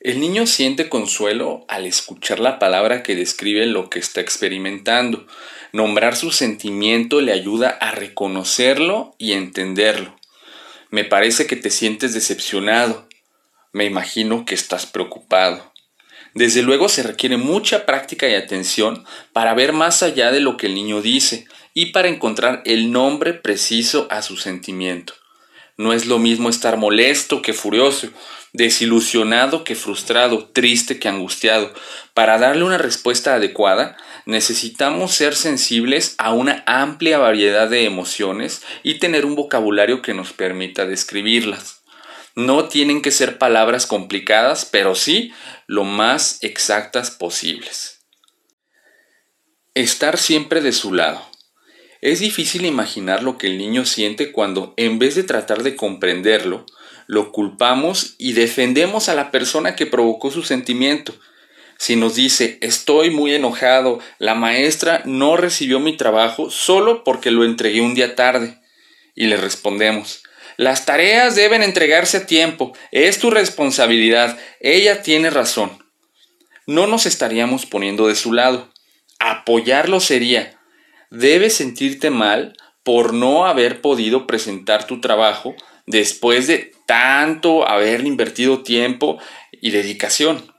El 0.00 0.20
niño 0.20 0.46
siente 0.46 0.88
consuelo 0.88 1.64
al 1.68 1.86
escuchar 1.86 2.38
la 2.38 2.58
palabra 2.58 3.02
que 3.02 3.16
describe 3.16 3.66
lo 3.66 3.88
que 3.88 3.98
está 3.98 4.20
experimentando. 4.20 5.26
Nombrar 5.72 6.16
su 6.16 6.30
sentimiento 6.30 7.20
le 7.20 7.32
ayuda 7.32 7.70
a 7.70 7.90
reconocerlo 7.90 9.14
y 9.18 9.32
entenderlo. 9.32 10.16
Me 10.90 11.04
parece 11.04 11.46
que 11.46 11.56
te 11.56 11.70
sientes 11.70 12.12
decepcionado. 12.12 13.05
Me 13.76 13.84
imagino 13.84 14.46
que 14.46 14.54
estás 14.54 14.86
preocupado. 14.86 15.70
Desde 16.32 16.62
luego 16.62 16.88
se 16.88 17.02
requiere 17.02 17.36
mucha 17.36 17.84
práctica 17.84 18.26
y 18.26 18.34
atención 18.34 19.04
para 19.34 19.52
ver 19.52 19.74
más 19.74 20.02
allá 20.02 20.32
de 20.32 20.40
lo 20.40 20.56
que 20.56 20.64
el 20.64 20.74
niño 20.74 21.02
dice 21.02 21.46
y 21.74 21.92
para 21.92 22.08
encontrar 22.08 22.62
el 22.64 22.90
nombre 22.90 23.34
preciso 23.34 24.06
a 24.08 24.22
su 24.22 24.38
sentimiento. 24.38 25.12
No 25.76 25.92
es 25.92 26.06
lo 26.06 26.18
mismo 26.18 26.48
estar 26.48 26.78
molesto 26.78 27.42
que 27.42 27.52
furioso, 27.52 28.08
desilusionado 28.54 29.62
que 29.62 29.74
frustrado, 29.74 30.46
triste 30.54 30.98
que 30.98 31.10
angustiado. 31.10 31.74
Para 32.14 32.38
darle 32.38 32.64
una 32.64 32.78
respuesta 32.78 33.34
adecuada, 33.34 33.98
necesitamos 34.24 35.12
ser 35.12 35.34
sensibles 35.34 36.14
a 36.16 36.32
una 36.32 36.64
amplia 36.66 37.18
variedad 37.18 37.68
de 37.68 37.84
emociones 37.84 38.62
y 38.82 39.00
tener 39.00 39.26
un 39.26 39.34
vocabulario 39.34 40.00
que 40.00 40.14
nos 40.14 40.32
permita 40.32 40.86
describirlas. 40.86 41.75
No 42.36 42.68
tienen 42.68 43.00
que 43.00 43.12
ser 43.12 43.38
palabras 43.38 43.86
complicadas, 43.86 44.66
pero 44.66 44.94
sí 44.94 45.32
lo 45.66 45.84
más 45.84 46.38
exactas 46.42 47.10
posibles. 47.10 48.04
Estar 49.72 50.18
siempre 50.18 50.60
de 50.60 50.72
su 50.72 50.92
lado. 50.92 51.22
Es 52.02 52.20
difícil 52.20 52.66
imaginar 52.66 53.22
lo 53.22 53.38
que 53.38 53.46
el 53.46 53.56
niño 53.56 53.86
siente 53.86 54.32
cuando, 54.32 54.74
en 54.76 54.98
vez 54.98 55.14
de 55.14 55.22
tratar 55.22 55.62
de 55.62 55.76
comprenderlo, 55.76 56.66
lo 57.06 57.32
culpamos 57.32 58.16
y 58.18 58.34
defendemos 58.34 59.08
a 59.08 59.14
la 59.14 59.30
persona 59.30 59.74
que 59.74 59.86
provocó 59.86 60.30
su 60.30 60.42
sentimiento. 60.42 61.14
Si 61.78 61.96
nos 61.96 62.16
dice, 62.16 62.58
estoy 62.60 63.08
muy 63.08 63.34
enojado, 63.34 63.98
la 64.18 64.34
maestra 64.34 65.00
no 65.06 65.38
recibió 65.38 65.80
mi 65.80 65.96
trabajo 65.96 66.50
solo 66.50 67.02
porque 67.02 67.30
lo 67.30 67.44
entregué 67.44 67.80
un 67.80 67.94
día 67.94 68.14
tarde, 68.14 68.60
y 69.14 69.26
le 69.26 69.38
respondemos, 69.38 70.22
las 70.56 70.86
tareas 70.86 71.34
deben 71.36 71.62
entregarse 71.62 72.18
a 72.18 72.26
tiempo. 72.26 72.72
Es 72.90 73.18
tu 73.18 73.30
responsabilidad. 73.30 74.38
Ella 74.60 75.02
tiene 75.02 75.30
razón. 75.30 75.70
No 76.66 76.86
nos 76.86 77.06
estaríamos 77.06 77.66
poniendo 77.66 78.08
de 78.08 78.14
su 78.14 78.32
lado. 78.32 78.72
Apoyarlo 79.18 80.00
sería. 80.00 80.58
Debes 81.10 81.54
sentirte 81.54 82.10
mal 82.10 82.56
por 82.82 83.12
no 83.12 83.46
haber 83.46 83.80
podido 83.80 84.26
presentar 84.26 84.86
tu 84.86 85.00
trabajo 85.00 85.54
después 85.86 86.46
de 86.46 86.72
tanto 86.86 87.68
haberle 87.68 88.08
invertido 88.08 88.62
tiempo 88.62 89.18
y 89.52 89.70
dedicación. 89.70 90.52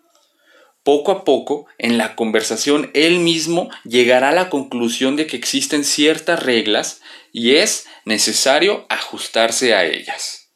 Poco 0.84 1.12
a 1.12 1.26
poco, 1.26 1.66
en 1.78 1.98
la 1.98 2.16
conversación, 2.16 2.92
él 2.94 3.20
mismo 3.20 3.70
llegará 3.84 4.30
a 4.30 4.34
la 4.34 4.50
conclusión 4.50 5.18
de 5.18 5.28
que 5.28 5.36
existen 5.36 5.84
ciertas 5.84 6.42
reglas 6.42 7.02
y 7.32 7.56
es 7.56 7.86
necesario 8.06 8.86
ajustarse 8.90 9.74
a 9.74 9.86
ellas. 9.86 10.50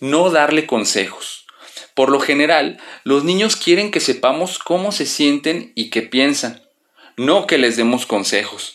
No 0.00 0.30
darle 0.30 0.66
consejos. 0.66 1.46
Por 1.94 2.10
lo 2.10 2.20
general, 2.20 2.78
los 3.02 3.24
niños 3.24 3.56
quieren 3.56 3.90
que 3.90 4.00
sepamos 4.00 4.58
cómo 4.58 4.92
se 4.92 5.06
sienten 5.06 5.72
y 5.74 5.90
qué 5.90 6.02
piensan, 6.02 6.62
no 7.16 7.46
que 7.46 7.58
les 7.58 7.76
demos 7.76 8.06
consejos. 8.06 8.74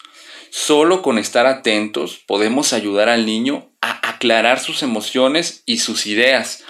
Solo 0.49 1.01
con 1.01 1.17
estar 1.17 1.47
atentos 1.47 2.21
podemos 2.27 2.73
ayudar 2.73 3.09
al 3.09 3.25
niño 3.25 3.71
a 3.81 4.09
aclarar 4.09 4.59
sus 4.59 4.83
emociones 4.83 5.63
y 5.65 5.79
sus 5.79 6.05
ideas, 6.05 6.63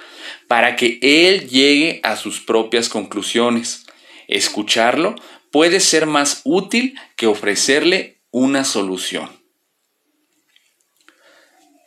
para 0.48 0.76
que 0.76 1.00
él 1.02 1.50
llegue 1.50 2.00
a 2.04 2.16
sus 2.16 2.40
propias 2.40 2.88
conclusiones. 2.88 3.86
Escucharlo 4.28 5.16
puede 5.52 5.80
ser 5.80 6.06
más 6.06 6.42
útil 6.44 6.98
que 7.16 7.28
ofrecerle 7.28 8.22
una 8.32 8.64
solución. 8.64 9.43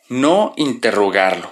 No 0.09 0.53
interrogarlo. 0.55 1.51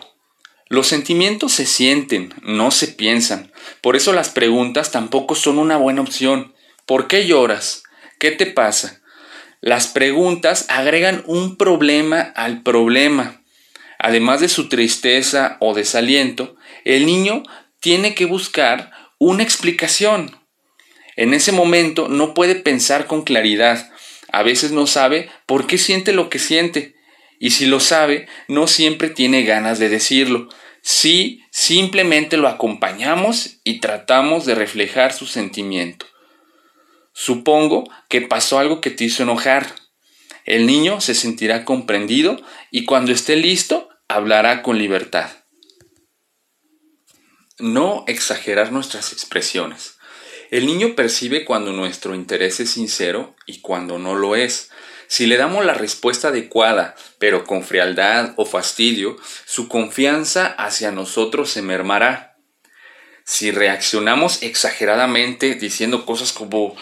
Los 0.67 0.87
sentimientos 0.87 1.51
se 1.51 1.65
sienten, 1.65 2.33
no 2.41 2.71
se 2.71 2.87
piensan. 2.87 3.51
Por 3.81 3.95
eso 3.95 4.13
las 4.13 4.29
preguntas 4.29 4.91
tampoco 4.91 5.35
son 5.35 5.59
una 5.59 5.77
buena 5.77 6.01
opción. 6.01 6.55
¿Por 6.85 7.07
qué 7.07 7.27
lloras? 7.27 7.83
¿Qué 8.17 8.31
te 8.31 8.45
pasa? 8.45 9.01
Las 9.61 9.87
preguntas 9.87 10.65
agregan 10.69 11.23
un 11.27 11.57
problema 11.57 12.21
al 12.21 12.63
problema. 12.63 13.41
Además 13.99 14.39
de 14.39 14.49
su 14.49 14.69
tristeza 14.69 15.57
o 15.59 15.73
desaliento, 15.73 16.55
el 16.83 17.05
niño 17.05 17.43
tiene 17.79 18.15
que 18.15 18.25
buscar 18.25 18.91
una 19.17 19.43
explicación. 19.43 20.39
En 21.15 21.33
ese 21.33 21.51
momento 21.51 22.07
no 22.07 22.33
puede 22.33 22.55
pensar 22.55 23.05
con 23.05 23.23
claridad. 23.23 23.91
A 24.31 24.43
veces 24.43 24.71
no 24.71 24.87
sabe 24.87 25.29
por 25.45 25.67
qué 25.67 25.77
siente 25.77 26.13
lo 26.13 26.29
que 26.29 26.39
siente. 26.39 26.94
Y 27.39 27.51
si 27.51 27.65
lo 27.65 27.79
sabe, 27.79 28.27
no 28.47 28.67
siempre 28.67 29.09
tiene 29.09 29.43
ganas 29.43 29.79
de 29.79 29.89
decirlo. 29.89 30.49
Sí, 30.81 31.43
simplemente 31.51 32.37
lo 32.37 32.47
acompañamos 32.47 33.57
y 33.63 33.79
tratamos 33.79 34.45
de 34.45 34.55
reflejar 34.55 35.13
su 35.13 35.25
sentimiento. 35.25 36.05
Supongo 37.13 37.89
que 38.09 38.21
pasó 38.21 38.59
algo 38.59 38.81
que 38.81 38.91
te 38.91 39.05
hizo 39.05 39.23
enojar. 39.23 39.73
El 40.43 40.67
niño 40.67 41.01
se 41.01 41.15
sentirá 41.15 41.65
comprendido 41.65 42.37
y 42.71 42.85
cuando 42.85 43.11
esté 43.11 43.35
listo 43.35 43.89
hablará 44.07 44.61
con 44.61 44.77
libertad. 44.77 45.31
No 47.57 48.03
exagerar 48.07 48.71
nuestras 48.71 49.13
expresiones. 49.13 49.97
El 50.51 50.65
niño 50.65 50.95
percibe 50.95 51.45
cuando 51.45 51.71
nuestro 51.71 52.13
interés 52.13 52.59
es 52.59 52.69
sincero 52.71 53.35
y 53.45 53.61
cuando 53.61 53.97
no 53.97 54.13
lo 54.13 54.35
es. 54.35 54.69
Si 55.07 55.25
le 55.25 55.37
damos 55.37 55.65
la 55.65 55.73
respuesta 55.73 56.29
adecuada, 56.29 56.95
pero 57.19 57.43
con 57.43 57.63
frialdad 57.63 58.33
o 58.37 58.45
fastidio, 58.45 59.17
su 59.45 59.67
confianza 59.67 60.47
hacia 60.47 60.91
nosotros 60.91 61.49
se 61.49 61.61
mermará. 61.61 62.37
Si 63.23 63.51
reaccionamos 63.51 64.43
exageradamente 64.43 65.55
diciendo 65.55 66.05
cosas 66.05 66.31
como 66.31 66.75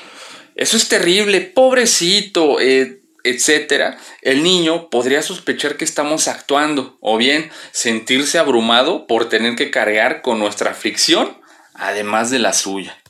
eso 0.56 0.78
es 0.78 0.88
terrible, 0.88 1.42
pobrecito, 1.42 2.60
eh, 2.60 3.02
etcétera, 3.24 3.98
el 4.22 4.44
niño 4.44 4.90
podría 4.90 5.22
sospechar 5.22 5.78
que 5.78 5.86
estamos 5.86 6.28
actuando 6.28 6.98
o 7.00 7.18
bien 7.18 7.50
sentirse 7.72 8.38
abrumado 8.38 9.08
por 9.08 9.30
tener 9.30 9.56
que 9.56 9.72
cargar 9.72 10.22
con 10.22 10.40
nuestra 10.40 10.72
aflicción, 10.72 11.38
además 11.74 12.30
de 12.30 12.40
la 12.40 12.54
suya. 12.54 13.03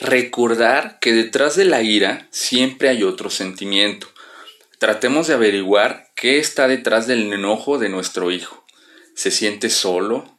Recordar 0.00 0.98
que 0.98 1.12
detrás 1.12 1.54
de 1.54 1.64
la 1.64 1.82
ira 1.82 2.26
siempre 2.30 2.88
hay 2.88 3.04
otro 3.04 3.30
sentimiento. 3.30 4.08
Tratemos 4.78 5.28
de 5.28 5.34
averiguar 5.34 6.08
qué 6.16 6.38
está 6.38 6.66
detrás 6.66 7.06
del 7.06 7.32
enojo 7.32 7.78
de 7.78 7.88
nuestro 7.88 8.32
hijo. 8.32 8.64
¿Se 9.14 9.30
siente 9.30 9.70
solo, 9.70 10.38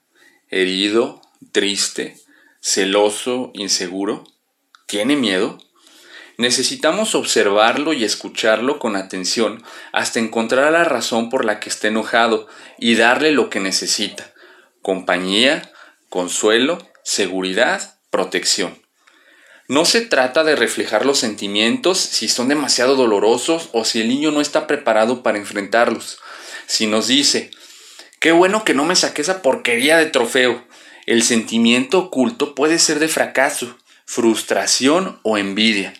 herido, 0.49 1.21
triste, 1.53 2.17
celoso, 2.59 3.51
inseguro? 3.53 4.25
¿Tiene 4.87 5.15
miedo? 5.15 5.57
Necesitamos 6.37 7.15
observarlo 7.15 7.93
y 7.93 8.03
escucharlo 8.03 8.77
con 8.77 8.97
atención 8.97 9.63
hasta 9.93 10.19
encontrar 10.19 10.73
la 10.73 10.83
razón 10.83 11.29
por 11.29 11.45
la 11.45 11.61
que 11.61 11.69
esté 11.69 11.87
enojado 11.87 12.47
y 12.77 12.95
darle 12.95 13.31
lo 13.31 13.49
que 13.49 13.61
necesita. 13.61 14.33
Compañía, 14.81 15.71
consuelo, 16.09 16.77
seguridad, 17.03 17.97
protección. 18.09 18.84
No 19.67 19.85
se 19.85 20.01
trata 20.01 20.43
de 20.43 20.55
reflejar 20.55 21.05
los 21.05 21.17
sentimientos 21.19 21.99
si 21.99 22.27
son 22.27 22.47
demasiado 22.47 22.95
dolorosos 22.95 23.69
o 23.73 23.83
si 23.83 24.01
el 24.01 24.07
niño 24.07 24.31
no 24.31 24.41
está 24.41 24.67
preparado 24.67 25.23
para 25.23 25.37
enfrentarlos. 25.37 26.19
Si 26.67 26.87
nos 26.87 27.07
dice, 27.07 27.51
qué 28.19 28.31
bueno 28.31 28.63
que 28.63 28.73
no 28.73 28.85
me 28.85 28.95
saqué 28.95 29.21
esa 29.21 29.41
porquería 29.41 29.97
de 29.97 30.05
trofeo, 30.05 30.63
el 31.05 31.23
sentimiento 31.23 31.99
oculto 31.99 32.55
puede 32.55 32.79
ser 32.79 32.99
de 32.99 33.07
fracaso, 33.07 33.77
frustración 34.05 35.19
o 35.23 35.37
envidia 35.37 35.93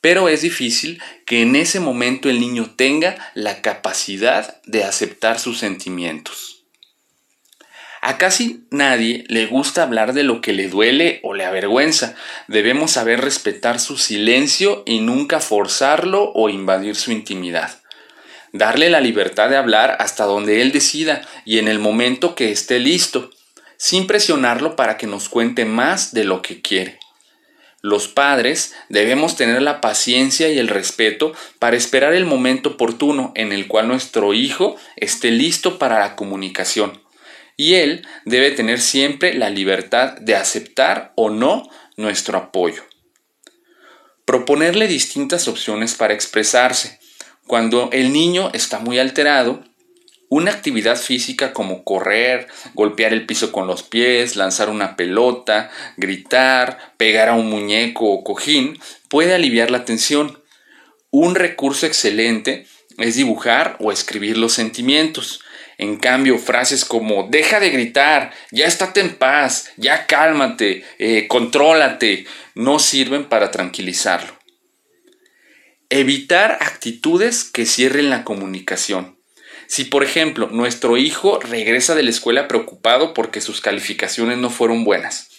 pero 0.00 0.28
es 0.28 0.42
difícil 0.42 1.02
que 1.26 1.42
en 1.42 1.56
ese 1.56 1.80
momento 1.80 2.30
el 2.30 2.40
niño 2.40 2.70
tenga 2.76 3.32
la 3.34 3.60
capacidad 3.60 4.60
de 4.64 4.84
aceptar 4.84 5.38
sus 5.38 5.58
sentimientos. 5.58 6.59
A 8.02 8.16
casi 8.16 8.64
nadie 8.70 9.24
le 9.28 9.46
gusta 9.46 9.82
hablar 9.82 10.14
de 10.14 10.22
lo 10.22 10.40
que 10.40 10.54
le 10.54 10.68
duele 10.68 11.20
o 11.22 11.34
le 11.34 11.44
avergüenza. 11.44 12.14
Debemos 12.48 12.92
saber 12.92 13.20
respetar 13.20 13.78
su 13.78 13.98
silencio 13.98 14.82
y 14.86 15.00
nunca 15.00 15.40
forzarlo 15.40 16.32
o 16.32 16.48
invadir 16.48 16.96
su 16.96 17.12
intimidad. 17.12 17.78
Darle 18.52 18.88
la 18.88 19.00
libertad 19.00 19.50
de 19.50 19.58
hablar 19.58 19.96
hasta 20.00 20.24
donde 20.24 20.62
él 20.62 20.72
decida 20.72 21.20
y 21.44 21.58
en 21.58 21.68
el 21.68 21.78
momento 21.78 22.34
que 22.34 22.50
esté 22.50 22.78
listo, 22.78 23.30
sin 23.76 24.06
presionarlo 24.06 24.76
para 24.76 24.96
que 24.96 25.06
nos 25.06 25.28
cuente 25.28 25.66
más 25.66 26.14
de 26.14 26.24
lo 26.24 26.40
que 26.40 26.62
quiere. 26.62 26.98
Los 27.82 28.08
padres 28.08 28.74
debemos 28.88 29.36
tener 29.36 29.62
la 29.62 29.80
paciencia 29.80 30.48
y 30.48 30.58
el 30.58 30.68
respeto 30.68 31.32
para 31.58 31.76
esperar 31.76 32.14
el 32.14 32.26
momento 32.26 32.70
oportuno 32.70 33.32
en 33.34 33.52
el 33.52 33.68
cual 33.68 33.88
nuestro 33.88 34.34
hijo 34.34 34.76
esté 34.96 35.30
listo 35.30 35.78
para 35.78 35.98
la 35.98 36.16
comunicación. 36.16 37.09
Y 37.60 37.74
él 37.74 38.06
debe 38.24 38.52
tener 38.52 38.80
siempre 38.80 39.34
la 39.34 39.50
libertad 39.50 40.12
de 40.12 40.34
aceptar 40.34 41.12
o 41.14 41.28
no 41.28 41.68
nuestro 41.98 42.38
apoyo. 42.38 42.82
Proponerle 44.24 44.88
distintas 44.88 45.46
opciones 45.46 45.94
para 45.94 46.14
expresarse. 46.14 47.00
Cuando 47.46 47.90
el 47.92 48.14
niño 48.14 48.48
está 48.54 48.78
muy 48.78 48.98
alterado, 48.98 49.62
una 50.30 50.52
actividad 50.52 50.96
física 50.96 51.52
como 51.52 51.84
correr, 51.84 52.48
golpear 52.72 53.12
el 53.12 53.26
piso 53.26 53.52
con 53.52 53.66
los 53.66 53.82
pies, 53.82 54.36
lanzar 54.36 54.70
una 54.70 54.96
pelota, 54.96 55.70
gritar, 55.98 56.94
pegar 56.96 57.28
a 57.28 57.34
un 57.34 57.50
muñeco 57.50 58.06
o 58.06 58.24
cojín 58.24 58.80
puede 59.10 59.34
aliviar 59.34 59.70
la 59.70 59.84
tensión. 59.84 60.42
Un 61.10 61.34
recurso 61.34 61.84
excelente 61.84 62.66
es 62.96 63.16
dibujar 63.16 63.76
o 63.80 63.92
escribir 63.92 64.38
los 64.38 64.54
sentimientos. 64.54 65.42
En 65.80 65.96
cambio, 65.96 66.36
frases 66.36 66.84
como 66.84 67.28
deja 67.30 67.58
de 67.58 67.70
gritar, 67.70 68.34
ya 68.50 68.66
estate 68.66 69.00
en 69.00 69.14
paz, 69.14 69.70
ya 69.78 70.06
cálmate, 70.06 70.84
eh, 70.98 71.26
contrólate, 71.26 72.26
no 72.54 72.78
sirven 72.78 73.24
para 73.24 73.50
tranquilizarlo. 73.50 74.38
Evitar 75.88 76.58
actitudes 76.60 77.44
que 77.44 77.64
cierren 77.64 78.10
la 78.10 78.24
comunicación. 78.24 79.18
Si, 79.68 79.84
por 79.84 80.04
ejemplo, 80.04 80.48
nuestro 80.48 80.98
hijo 80.98 81.40
regresa 81.40 81.94
de 81.94 82.02
la 82.02 82.10
escuela 82.10 82.46
preocupado 82.46 83.14
porque 83.14 83.40
sus 83.40 83.62
calificaciones 83.62 84.36
no 84.36 84.50
fueron 84.50 84.84
buenas, 84.84 85.30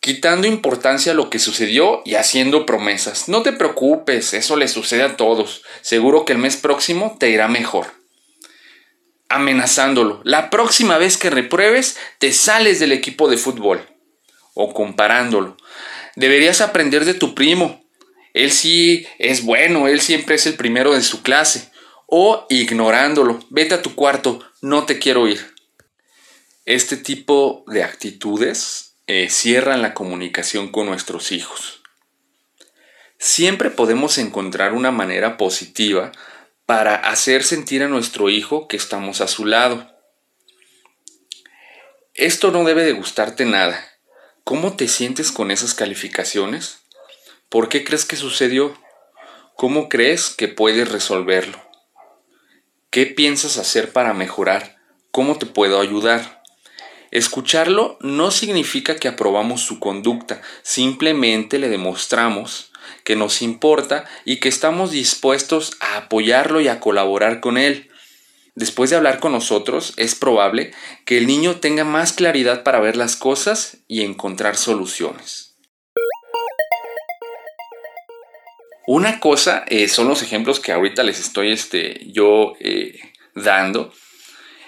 quitando 0.00 0.46
importancia 0.46 1.12
a 1.12 1.14
lo 1.14 1.28
que 1.28 1.38
sucedió 1.38 2.00
y 2.06 2.14
haciendo 2.14 2.64
promesas. 2.64 3.28
No 3.28 3.42
te 3.42 3.52
preocupes, 3.52 4.32
eso 4.32 4.56
le 4.56 4.68
sucede 4.68 5.02
a 5.02 5.18
todos. 5.18 5.64
Seguro 5.82 6.24
que 6.24 6.32
el 6.32 6.38
mes 6.38 6.56
próximo 6.56 7.18
te 7.20 7.28
irá 7.28 7.46
mejor. 7.48 8.00
Amenazándolo. 9.32 10.20
La 10.24 10.50
próxima 10.50 10.98
vez 10.98 11.16
que 11.16 11.30
repruebes, 11.30 11.96
te 12.18 12.32
sales 12.32 12.80
del 12.80 12.92
equipo 12.92 13.28
de 13.28 13.38
fútbol. 13.38 13.88
O 14.54 14.74
comparándolo. 14.74 15.56
Deberías 16.16 16.60
aprender 16.60 17.04
de 17.04 17.14
tu 17.14 17.34
primo. 17.34 17.82
Él 18.34 18.52
sí 18.52 19.06
es 19.18 19.42
bueno, 19.42 19.88
él 19.88 20.00
siempre 20.00 20.34
es 20.34 20.46
el 20.46 20.54
primero 20.54 20.92
de 20.92 21.02
su 21.02 21.22
clase 21.22 21.70
o 22.06 22.46
ignorándolo. 22.50 23.40
Vete 23.48 23.74
a 23.74 23.80
tu 23.80 23.94
cuarto, 23.94 24.40
no 24.60 24.84
te 24.84 24.98
quiero 24.98 25.26
ir. 25.28 25.54
Este 26.66 26.98
tipo 26.98 27.64
de 27.66 27.82
actitudes 27.82 28.96
eh, 29.06 29.28
cierran 29.30 29.80
la 29.80 29.94
comunicación 29.94 30.70
con 30.70 30.86
nuestros 30.86 31.32
hijos. 31.32 31.80
Siempre 33.18 33.70
podemos 33.70 34.18
encontrar 34.18 34.74
una 34.74 34.90
manera 34.90 35.38
positiva 35.38 36.12
para 36.66 36.94
hacer 36.94 37.44
sentir 37.44 37.82
a 37.82 37.88
nuestro 37.88 38.30
hijo 38.30 38.68
que 38.68 38.76
estamos 38.76 39.20
a 39.20 39.28
su 39.28 39.44
lado. 39.44 39.90
Esto 42.14 42.50
no 42.50 42.64
debe 42.64 42.84
de 42.84 42.92
gustarte 42.92 43.44
nada. 43.44 43.82
¿Cómo 44.44 44.76
te 44.76 44.88
sientes 44.88 45.32
con 45.32 45.50
esas 45.50 45.74
calificaciones? 45.74 46.80
¿Por 47.48 47.68
qué 47.68 47.84
crees 47.84 48.04
que 48.04 48.16
sucedió? 48.16 48.76
¿Cómo 49.56 49.88
crees 49.88 50.30
que 50.30 50.48
puedes 50.48 50.90
resolverlo? 50.90 51.58
¿Qué 52.90 53.06
piensas 53.06 53.58
hacer 53.58 53.92
para 53.92 54.14
mejorar? 54.14 54.76
¿Cómo 55.10 55.38
te 55.38 55.46
puedo 55.46 55.80
ayudar? 55.80 56.42
Escucharlo 57.10 57.98
no 58.00 58.30
significa 58.30 58.96
que 58.96 59.08
aprobamos 59.08 59.60
su 59.60 59.78
conducta, 59.78 60.40
simplemente 60.62 61.58
le 61.58 61.68
demostramos 61.68 62.71
que 63.04 63.16
nos 63.16 63.42
importa 63.42 64.04
y 64.24 64.40
que 64.40 64.48
estamos 64.48 64.90
dispuestos 64.90 65.76
a 65.80 65.96
apoyarlo 65.96 66.60
y 66.60 66.68
a 66.68 66.80
colaborar 66.80 67.40
con 67.40 67.58
él. 67.58 67.90
Después 68.54 68.90
de 68.90 68.96
hablar 68.96 69.18
con 69.18 69.32
nosotros, 69.32 69.94
es 69.96 70.14
probable 70.14 70.72
que 71.06 71.16
el 71.16 71.26
niño 71.26 71.56
tenga 71.56 71.84
más 71.84 72.12
claridad 72.12 72.62
para 72.62 72.80
ver 72.80 72.96
las 72.96 73.16
cosas 73.16 73.78
y 73.88 74.02
encontrar 74.02 74.56
soluciones. 74.56 75.52
Una 78.86 79.20
cosa 79.20 79.64
eh, 79.68 79.88
son 79.88 80.08
los 80.08 80.22
ejemplos 80.22 80.60
que 80.60 80.72
ahorita 80.72 81.02
les 81.02 81.20
estoy 81.20 81.52
este, 81.52 82.00
yo 82.06 82.54
eh, 82.60 82.98
dando. 83.34 83.92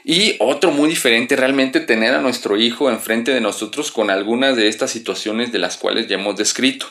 Y 0.04 0.36
otro 0.38 0.70
muy 0.70 0.88
diferente, 0.88 1.34
realmente 1.34 1.80
tener 1.80 2.14
a 2.14 2.20
nuestro 2.20 2.56
hijo 2.56 2.90
enfrente 2.90 3.32
de 3.32 3.40
nosotros 3.40 3.90
con 3.90 4.10
algunas 4.10 4.54
de 4.54 4.68
estas 4.68 4.90
situaciones 4.90 5.50
de 5.50 5.58
las 5.58 5.76
cuales 5.76 6.06
ya 6.06 6.16
hemos 6.16 6.36
descrito. 6.36 6.86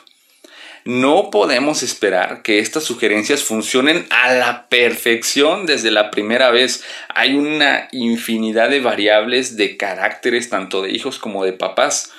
No 0.86 1.30
podemos 1.32 1.82
esperar 1.82 2.42
que 2.42 2.60
estas 2.60 2.84
sugerencias 2.84 3.44
funcionen 3.44 4.06
a 4.10 4.34
la 4.34 4.68
perfección 4.68 5.66
desde 5.66 5.92
la 5.92 6.12
primera 6.12 6.52
vez. 6.52 6.84
Hay 7.08 7.36
una 7.36 7.88
infinidad 7.94 8.70
de 8.70 8.82
variables 8.82 9.56
de 9.56 9.78
caracteres 9.78 10.50
tanto 10.50 10.82
de 10.82 10.92
hijos 10.92 11.20
como 11.20 11.46
de 11.46 11.54
papás. 11.54 12.12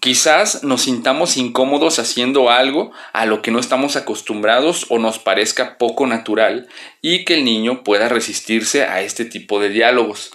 Quizás 0.00 0.62
nos 0.62 0.82
sintamos 0.82 1.36
incómodos 1.36 1.98
haciendo 1.98 2.50
algo 2.50 2.92
a 3.12 3.26
lo 3.26 3.42
que 3.42 3.50
no 3.50 3.58
estamos 3.58 3.96
acostumbrados 3.96 4.86
o 4.90 5.00
nos 5.00 5.18
parezca 5.18 5.78
poco 5.78 6.06
natural 6.06 6.68
y 7.02 7.24
que 7.24 7.34
el 7.34 7.44
niño 7.44 7.82
pueda 7.82 8.08
resistirse 8.08 8.84
a 8.84 9.00
este 9.00 9.24
tipo 9.24 9.58
de 9.58 9.70
diálogos. 9.70 10.30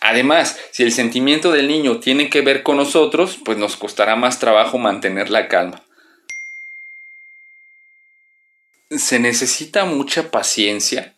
Además, 0.00 0.60
si 0.70 0.84
el 0.84 0.92
sentimiento 0.92 1.50
del 1.50 1.66
niño 1.66 1.98
tiene 1.98 2.30
que 2.30 2.42
ver 2.42 2.62
con 2.62 2.76
nosotros, 2.76 3.38
pues 3.44 3.58
nos 3.58 3.76
costará 3.76 4.14
más 4.14 4.38
trabajo 4.38 4.78
mantener 4.78 5.30
la 5.30 5.48
calma. 5.48 5.85
Se 8.90 9.18
necesita 9.18 9.84
mucha 9.84 10.30
paciencia 10.30 11.16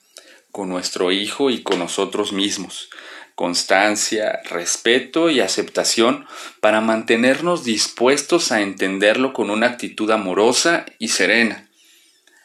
con 0.52 0.70
nuestro 0.70 1.12
hijo 1.12 1.50
y 1.50 1.62
con 1.62 1.78
nosotros 1.78 2.32
mismos. 2.32 2.88
Constancia, 3.34 4.40
respeto 4.48 5.28
y 5.28 5.40
aceptación 5.40 6.26
para 6.62 6.80
mantenernos 6.80 7.64
dispuestos 7.64 8.52
a 8.52 8.62
entenderlo 8.62 9.34
con 9.34 9.50
una 9.50 9.66
actitud 9.66 10.10
amorosa 10.10 10.86
y 10.98 11.08
serena. 11.08 11.68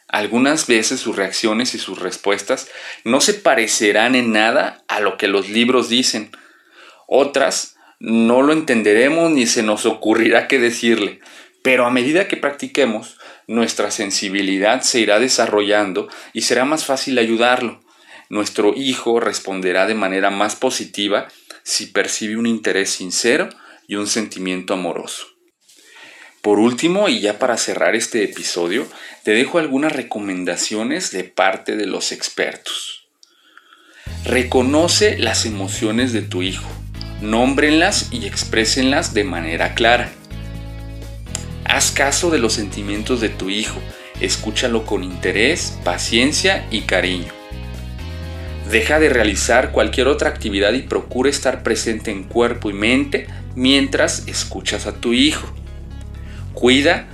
Algunas 0.08 0.66
veces 0.66 1.00
sus 1.00 1.16
reacciones 1.16 1.74
y 1.74 1.78
sus 1.78 2.00
respuestas 2.00 2.68
no 3.02 3.22
se 3.22 3.32
parecerán 3.32 4.14
en 4.16 4.30
nada 4.30 4.84
a 4.88 5.00
lo 5.00 5.16
que 5.16 5.26
los 5.26 5.48
libros 5.48 5.88
dicen. 5.88 6.32
Otras 7.08 7.76
no 7.98 8.42
lo 8.42 8.52
entenderemos 8.52 9.30
ni 9.30 9.46
se 9.46 9.62
nos 9.62 9.86
ocurrirá 9.86 10.48
qué 10.48 10.58
decirle, 10.58 11.20
pero 11.62 11.86
a 11.86 11.90
medida 11.90 12.28
que 12.28 12.36
practiquemos, 12.36 13.16
nuestra 13.46 13.90
sensibilidad 13.90 14.82
se 14.82 15.00
irá 15.00 15.20
desarrollando 15.20 16.08
y 16.32 16.42
será 16.42 16.64
más 16.64 16.84
fácil 16.84 17.18
ayudarlo. 17.18 17.82
Nuestro 18.28 18.74
hijo 18.74 19.20
responderá 19.20 19.86
de 19.86 19.94
manera 19.94 20.30
más 20.30 20.56
positiva 20.56 21.28
si 21.62 21.86
percibe 21.86 22.36
un 22.36 22.46
interés 22.46 22.90
sincero 22.90 23.48
y 23.86 23.96
un 23.96 24.06
sentimiento 24.06 24.74
amoroso. 24.74 25.26
Por 26.42 26.58
último, 26.58 27.08
y 27.08 27.20
ya 27.20 27.38
para 27.38 27.56
cerrar 27.56 27.94
este 27.96 28.22
episodio, 28.22 28.86
te 29.22 29.30
dejo 29.30 29.58
algunas 29.58 29.92
recomendaciones 29.92 31.10
de 31.10 31.24
parte 31.24 31.74
de 31.76 31.86
los 31.86 32.12
expertos. 32.12 33.08
Reconoce 34.26 35.18
las 35.18 35.46
emociones 35.46 36.12
de 36.12 36.20
tu 36.20 36.42
hijo, 36.42 36.68
nómbrenlas 37.22 38.08
y 38.12 38.26
exprésenlas 38.26 39.14
de 39.14 39.24
manera 39.24 39.74
clara. 39.74 40.12
Haz 41.64 41.90
caso 41.90 42.30
de 42.30 42.38
los 42.38 42.52
sentimientos 42.52 43.20
de 43.20 43.30
tu 43.30 43.50
hijo, 43.50 43.80
escúchalo 44.20 44.84
con 44.84 45.02
interés, 45.02 45.78
paciencia 45.82 46.66
y 46.70 46.82
cariño. 46.82 47.32
Deja 48.70 48.98
de 48.98 49.08
realizar 49.08 49.72
cualquier 49.72 50.08
otra 50.08 50.30
actividad 50.30 50.72
y 50.72 50.82
procura 50.82 51.30
estar 51.30 51.62
presente 51.62 52.10
en 52.10 52.24
cuerpo 52.24 52.70
y 52.70 52.72
mente 52.72 53.26
mientras 53.54 54.26
escuchas 54.26 54.86
a 54.86 54.94
tu 54.94 55.12
hijo. 55.12 55.46
Cuida 56.54 57.06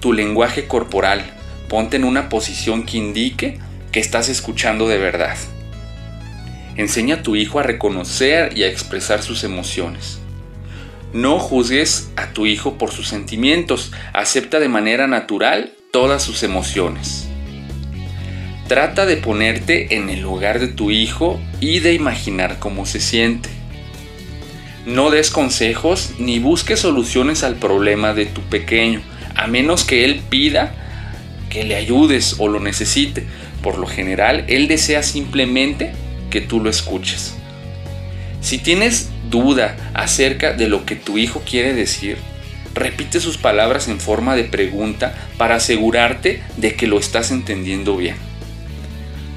tu 0.00 0.12
lenguaje 0.12 0.66
corporal, 0.66 1.24
ponte 1.68 1.96
en 1.96 2.04
una 2.04 2.28
posición 2.28 2.84
que 2.84 2.98
indique 2.98 3.58
que 3.90 4.00
estás 4.00 4.28
escuchando 4.28 4.88
de 4.88 4.98
verdad. 4.98 5.36
Enseña 6.76 7.16
a 7.16 7.22
tu 7.22 7.36
hijo 7.36 7.58
a 7.58 7.62
reconocer 7.62 8.56
y 8.56 8.62
a 8.62 8.68
expresar 8.68 9.22
sus 9.22 9.44
emociones. 9.44 10.21
No 11.12 11.38
juzgues 11.38 12.10
a 12.16 12.32
tu 12.32 12.46
hijo 12.46 12.78
por 12.78 12.90
sus 12.90 13.08
sentimientos, 13.08 13.92
acepta 14.14 14.60
de 14.60 14.68
manera 14.68 15.06
natural 15.06 15.74
todas 15.90 16.22
sus 16.22 16.42
emociones. 16.42 17.28
Trata 18.66 19.04
de 19.04 19.18
ponerte 19.18 19.94
en 19.94 20.08
el 20.08 20.22
lugar 20.22 20.58
de 20.58 20.68
tu 20.68 20.90
hijo 20.90 21.38
y 21.60 21.80
de 21.80 21.92
imaginar 21.92 22.58
cómo 22.58 22.86
se 22.86 22.98
siente. 22.98 23.50
No 24.86 25.10
des 25.10 25.30
consejos 25.30 26.12
ni 26.18 26.38
busques 26.38 26.80
soluciones 26.80 27.44
al 27.44 27.56
problema 27.56 28.14
de 28.14 28.24
tu 28.24 28.40
pequeño, 28.40 29.02
a 29.34 29.46
menos 29.46 29.84
que 29.84 30.06
él 30.06 30.22
pida 30.30 30.74
que 31.50 31.64
le 31.64 31.76
ayudes 31.76 32.36
o 32.38 32.48
lo 32.48 32.58
necesite. 32.58 33.26
Por 33.62 33.76
lo 33.76 33.86
general, 33.86 34.46
él 34.48 34.66
desea 34.66 35.02
simplemente 35.02 35.92
que 36.30 36.40
tú 36.40 36.58
lo 36.58 36.70
escuches. 36.70 37.36
Si 38.42 38.58
tienes 38.58 39.08
duda 39.30 39.76
acerca 39.94 40.52
de 40.52 40.68
lo 40.68 40.84
que 40.84 40.96
tu 40.96 41.16
hijo 41.16 41.42
quiere 41.48 41.74
decir, 41.74 42.18
repite 42.74 43.20
sus 43.20 43.38
palabras 43.38 43.86
en 43.88 44.00
forma 44.00 44.34
de 44.34 44.44
pregunta 44.44 45.14
para 45.38 45.54
asegurarte 45.54 46.42
de 46.56 46.74
que 46.74 46.88
lo 46.88 46.98
estás 46.98 47.30
entendiendo 47.30 47.96
bien. 47.96 48.16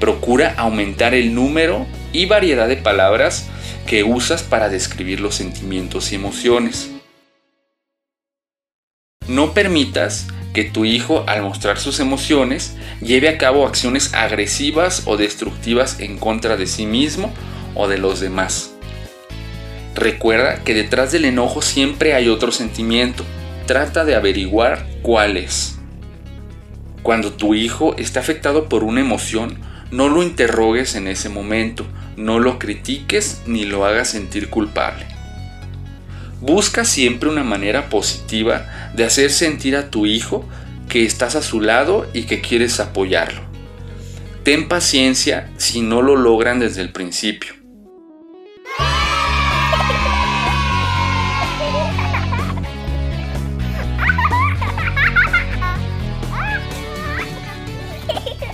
Procura 0.00 0.54
aumentar 0.58 1.14
el 1.14 1.34
número 1.34 1.86
y 2.12 2.26
variedad 2.26 2.66
de 2.66 2.76
palabras 2.76 3.46
que 3.86 4.02
usas 4.02 4.42
para 4.42 4.68
describir 4.68 5.20
los 5.20 5.36
sentimientos 5.36 6.10
y 6.10 6.16
emociones. 6.16 6.90
No 9.28 9.54
permitas 9.54 10.26
que 10.52 10.64
tu 10.64 10.84
hijo 10.84 11.24
al 11.28 11.42
mostrar 11.42 11.78
sus 11.78 12.00
emociones 12.00 12.76
lleve 13.00 13.28
a 13.28 13.38
cabo 13.38 13.66
acciones 13.66 14.14
agresivas 14.14 15.04
o 15.06 15.16
destructivas 15.16 16.00
en 16.00 16.18
contra 16.18 16.56
de 16.56 16.66
sí 16.66 16.86
mismo 16.86 17.32
o 17.74 17.88
de 17.88 17.98
los 17.98 18.20
demás. 18.20 18.75
Recuerda 19.96 20.62
que 20.62 20.74
detrás 20.74 21.10
del 21.10 21.24
enojo 21.24 21.62
siempre 21.62 22.12
hay 22.12 22.28
otro 22.28 22.52
sentimiento. 22.52 23.24
Trata 23.64 24.04
de 24.04 24.14
averiguar 24.14 24.86
cuál 25.00 25.38
es. 25.38 25.78
Cuando 27.02 27.32
tu 27.32 27.54
hijo 27.54 27.96
está 27.96 28.20
afectado 28.20 28.68
por 28.68 28.84
una 28.84 29.00
emoción, 29.00 29.58
no 29.90 30.10
lo 30.10 30.22
interrogues 30.22 30.96
en 30.96 31.08
ese 31.08 31.30
momento, 31.30 31.86
no 32.18 32.40
lo 32.40 32.58
critiques 32.58 33.40
ni 33.46 33.64
lo 33.64 33.86
hagas 33.86 34.10
sentir 34.10 34.50
culpable. 34.50 35.06
Busca 36.42 36.84
siempre 36.84 37.30
una 37.30 37.42
manera 37.42 37.88
positiva 37.88 38.90
de 38.94 39.04
hacer 39.04 39.30
sentir 39.30 39.76
a 39.76 39.88
tu 39.88 40.04
hijo 40.04 40.46
que 40.90 41.06
estás 41.06 41.36
a 41.36 41.42
su 41.42 41.62
lado 41.62 42.06
y 42.12 42.24
que 42.24 42.42
quieres 42.42 42.80
apoyarlo. 42.80 43.40
Ten 44.42 44.68
paciencia 44.68 45.50
si 45.56 45.80
no 45.80 46.02
lo 46.02 46.16
logran 46.16 46.60
desde 46.60 46.82
el 46.82 46.92
principio. 46.92 47.55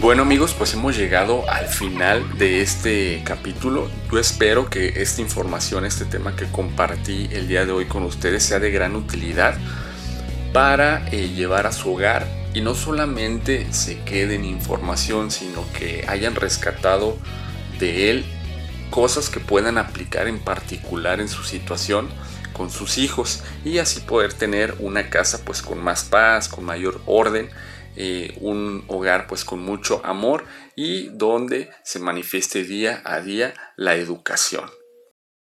Bueno 0.02 0.22
amigos, 0.22 0.52
pues 0.52 0.74
hemos 0.74 0.96
llegado 0.96 1.48
al 1.48 1.68
final 1.68 2.36
de 2.36 2.60
este 2.60 3.22
capítulo. 3.24 3.88
Yo 4.10 4.18
espero 4.18 4.68
que 4.68 5.00
esta 5.00 5.20
información, 5.20 5.84
este 5.84 6.04
tema 6.04 6.34
que 6.34 6.50
compartí 6.50 7.28
el 7.30 7.46
día 7.46 7.64
de 7.64 7.70
hoy 7.70 7.84
con 7.84 8.02
ustedes 8.02 8.42
sea 8.42 8.58
de 8.58 8.72
gran 8.72 8.96
utilidad 8.96 9.54
para 10.52 11.06
eh, 11.12 11.28
llevar 11.28 11.68
a 11.68 11.72
su 11.72 11.94
hogar 11.94 12.26
y 12.52 12.62
no 12.62 12.74
solamente 12.74 13.72
se 13.72 14.00
quede 14.00 14.34
en 14.34 14.44
información, 14.44 15.30
sino 15.30 15.64
que 15.72 16.04
hayan 16.08 16.34
rescatado 16.34 17.16
de 17.78 18.10
él 18.10 18.24
cosas 18.90 19.30
que 19.30 19.38
puedan 19.38 19.78
aplicar 19.78 20.26
en 20.26 20.40
particular 20.40 21.20
en 21.20 21.28
su 21.28 21.44
situación 21.44 22.08
con 22.52 22.70
sus 22.70 22.98
hijos 22.98 23.44
y 23.64 23.78
así 23.78 24.00
poder 24.00 24.32
tener 24.32 24.74
una 24.80 25.10
casa 25.10 25.44
pues 25.44 25.62
con 25.62 25.78
más 25.78 26.02
paz, 26.02 26.48
con 26.48 26.64
mayor 26.64 27.00
orden 27.06 27.50
eh, 27.96 28.36
un 28.40 28.84
hogar 28.88 29.26
pues 29.26 29.44
con 29.44 29.60
mucho 29.60 30.00
amor 30.04 30.44
y 30.76 31.08
donde 31.08 31.70
se 31.84 31.98
manifieste 31.98 32.64
día 32.64 33.02
a 33.04 33.20
día 33.20 33.54
la 33.76 33.96
educación. 33.96 34.70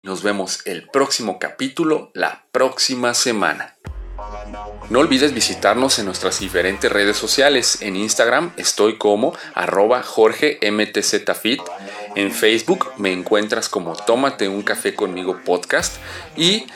Nos 0.04 0.22
vemos 0.22 0.62
el 0.66 0.88
próximo 0.90 1.40
capítulo 1.40 2.12
la 2.14 2.46
próxima 2.52 3.14
semana. 3.16 3.76
No 4.90 5.00
olvides 5.00 5.34
visitarnos 5.34 5.98
en 5.98 6.06
nuestras 6.06 6.40
diferentes 6.40 6.92
redes 6.92 7.18
sociales. 7.18 7.82
En 7.82 7.96
Instagram 7.96 8.54
estoy 8.56 8.98
como 8.98 9.36
arroba 9.56 10.04
Jorge. 10.04 10.60
En 10.62 12.32
Facebook 12.32 12.92
me 12.98 13.12
encuentras 13.12 13.68
como 13.68 13.96
Tómate 13.96 14.48
un 14.48 14.62
café 14.62 14.94
conmigo 14.94 15.42
podcast. 15.44 15.98
Y 16.38 16.68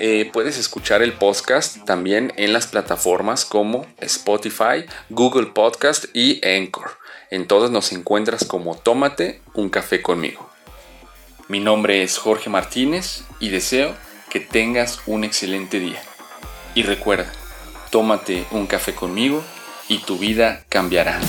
eh, 0.00 0.30
puedes 0.32 0.58
escuchar 0.58 1.02
el 1.02 1.12
podcast 1.12 1.84
también 1.84 2.32
en 2.36 2.52
las 2.52 2.66
plataformas 2.66 3.44
como 3.44 3.86
Spotify, 3.98 4.84
Google 5.10 5.46
Podcast 5.46 6.06
y 6.14 6.40
Anchor. 6.46 6.90
En 7.30 7.46
todas 7.46 7.70
nos 7.70 7.92
encuentras 7.92 8.44
como 8.44 8.76
Tómate 8.76 9.40
un 9.54 9.68
café 9.70 10.00
conmigo. 10.00 10.48
Mi 11.48 11.60
nombre 11.60 12.02
es 12.02 12.18
Jorge 12.18 12.50
Martínez 12.50 13.24
y 13.40 13.48
deseo 13.48 13.94
que 14.30 14.40
tengas 14.40 15.00
un 15.06 15.24
excelente 15.24 15.80
día. 15.80 16.02
Y 16.74 16.82
recuerda, 16.82 17.32
tómate 17.90 18.44
un 18.50 18.66
café 18.66 18.94
conmigo 18.94 19.42
y 19.88 19.98
tu 19.98 20.18
vida 20.18 20.64
cambiará. 20.68 21.20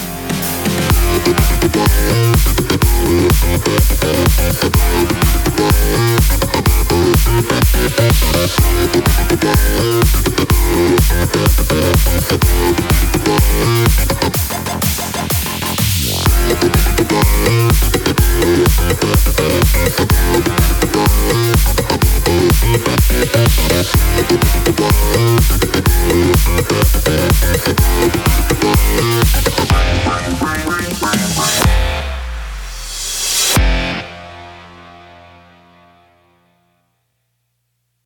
Bye. 31.39 31.98